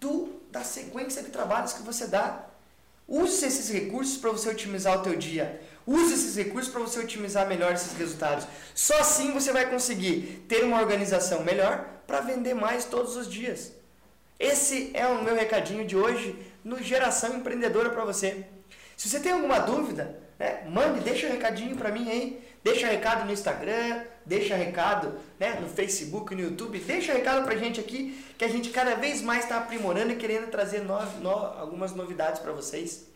do 0.00 0.40
da 0.50 0.62
sequência 0.62 1.22
de 1.22 1.30
trabalhos 1.30 1.72
que 1.72 1.82
você 1.82 2.06
dá. 2.06 2.44
Use 3.12 3.44
esses 3.44 3.68
recursos 3.68 4.16
para 4.16 4.30
você 4.30 4.48
otimizar 4.48 4.98
o 4.98 5.02
teu 5.02 5.14
dia. 5.14 5.60
Use 5.86 6.14
esses 6.14 6.34
recursos 6.34 6.72
para 6.72 6.80
você 6.80 6.98
otimizar 6.98 7.46
melhor 7.46 7.74
esses 7.74 7.92
resultados. 7.92 8.46
Só 8.74 8.98
assim 9.00 9.32
você 9.32 9.52
vai 9.52 9.68
conseguir 9.68 10.46
ter 10.48 10.64
uma 10.64 10.80
organização 10.80 11.44
melhor 11.44 11.84
para 12.06 12.22
vender 12.22 12.54
mais 12.54 12.86
todos 12.86 13.14
os 13.14 13.30
dias. 13.30 13.72
Esse 14.40 14.92
é 14.94 15.06
o 15.06 15.22
meu 15.22 15.34
recadinho 15.34 15.86
de 15.86 15.94
hoje 15.94 16.34
no 16.64 16.82
Geração 16.82 17.36
Empreendedora 17.36 17.90
para 17.90 18.02
você. 18.02 18.46
Se 18.96 19.10
você 19.10 19.20
tem 19.20 19.32
alguma 19.32 19.58
dúvida, 19.58 20.18
né, 20.38 20.64
mande, 20.66 21.00
deixa 21.00 21.26
um 21.26 21.32
recadinho 21.32 21.76
para 21.76 21.92
mim 21.92 22.10
aí. 22.10 22.42
Deixa 22.64 22.86
recado 22.86 23.26
no 23.26 23.32
Instagram, 23.32 24.04
deixa 24.24 24.54
recado 24.54 25.14
né, 25.38 25.58
no 25.60 25.68
Facebook, 25.68 26.34
no 26.34 26.40
YouTube. 26.40 26.78
Deixa 26.78 27.12
recado 27.12 27.44
para 27.44 27.54
a 27.54 27.58
gente 27.58 27.80
aqui 27.80 28.22
que 28.38 28.44
a 28.44 28.48
gente 28.48 28.70
cada 28.70 28.94
vez 28.94 29.22
mais 29.22 29.44
está 29.44 29.58
aprimorando 29.58 30.12
e 30.12 30.16
querendo 30.16 30.50
trazer 30.50 30.80
no, 30.80 31.00
no, 31.20 31.30
algumas 31.30 31.92
novidades 31.94 32.40
para 32.40 32.52
vocês. 32.52 33.06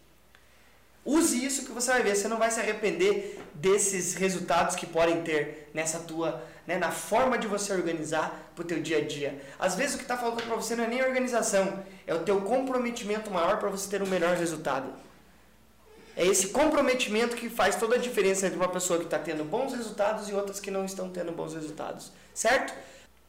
Use 1.05 1.45
isso 1.45 1.65
que 1.65 1.71
você 1.71 1.93
vai 1.93 2.03
ver, 2.03 2.17
você 2.17 2.27
não 2.27 2.37
vai 2.37 2.51
se 2.51 2.59
arrepender 2.59 3.41
desses 3.55 4.15
resultados 4.15 4.75
que 4.75 4.85
podem 4.85 5.23
ter 5.23 5.71
nessa 5.73 6.01
tua, 6.01 6.43
né, 6.67 6.79
na 6.79 6.91
forma 6.91 7.39
de 7.39 7.47
você 7.47 7.73
organizar 7.73 8.51
para 8.57 8.65
o 8.65 8.67
teu 8.67 8.83
dia 8.83 8.99
a 8.99 9.01
dia. 9.05 9.41
Às 9.57 9.77
vezes 9.77 9.95
o 9.95 9.99
que 9.99 10.05
está 10.05 10.17
faltando 10.17 10.43
para 10.43 10.57
você 10.57 10.75
não 10.75 10.83
é 10.83 10.89
nem 10.89 11.05
organização, 11.05 11.85
é 12.09 12.13
o 12.13 12.25
teu 12.25 12.41
comprometimento 12.41 13.31
maior 13.31 13.59
para 13.59 13.69
você 13.69 13.89
ter 13.89 14.03
um 14.03 14.07
melhor 14.07 14.37
resultado. 14.37 14.93
É 16.17 16.25
esse 16.25 16.49
comprometimento 16.49 17.37
que 17.37 17.51
faz 17.51 17.77
toda 17.77 17.97
a 17.97 17.99
diferença 17.99 18.47
entre 18.47 18.57
uma 18.57 18.71
pessoa 18.71 18.99
que 18.99 19.05
está 19.05 19.19
tendo 19.19 19.45
bons 19.45 19.75
resultados 19.75 20.31
e 20.31 20.33
outras 20.33 20.59
que 20.59 20.71
não 20.71 20.85
estão 20.85 21.11
tendo 21.11 21.31
bons 21.31 21.53
resultados, 21.53 22.11
certo? 22.33 22.73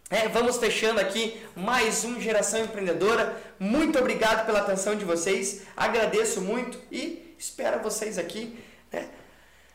É, 0.10 0.30
vamos 0.30 0.56
fechando 0.56 1.02
aqui 1.02 1.38
mais 1.54 2.06
um 2.06 2.21
Geração 2.21 2.63
Empreendedora. 2.63 3.36
Muito 3.60 4.00
obrigado 4.00 4.45
pela 4.45 4.60
atenção 4.60 4.95
de 4.95 5.04
vocês, 5.04 5.63
agradeço 5.76 6.39
muito 6.39 6.80
e 6.89 7.36
espero 7.38 7.84
vocês 7.84 8.17
aqui 8.17 8.58
né, 8.89 9.10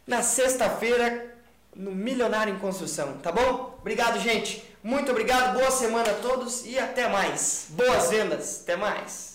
na 0.07 0.23
sexta-feira 0.23 1.37
no 1.77 1.93
Milionário 1.93 2.55
em 2.55 2.59
Construção, 2.59 3.19
tá 3.19 3.31
bom? 3.31 3.77
Obrigado, 3.79 4.19
gente. 4.21 4.65
Muito 4.83 5.11
obrigado. 5.11 5.59
Boa 5.59 5.71
semana 5.71 6.11
a 6.11 6.15
todos 6.15 6.65
e 6.65 6.79
até 6.79 7.09
mais. 7.09 7.67
Boas 7.71 8.11
vendas. 8.11 8.63
Até 8.63 8.77
mais. 8.77 9.32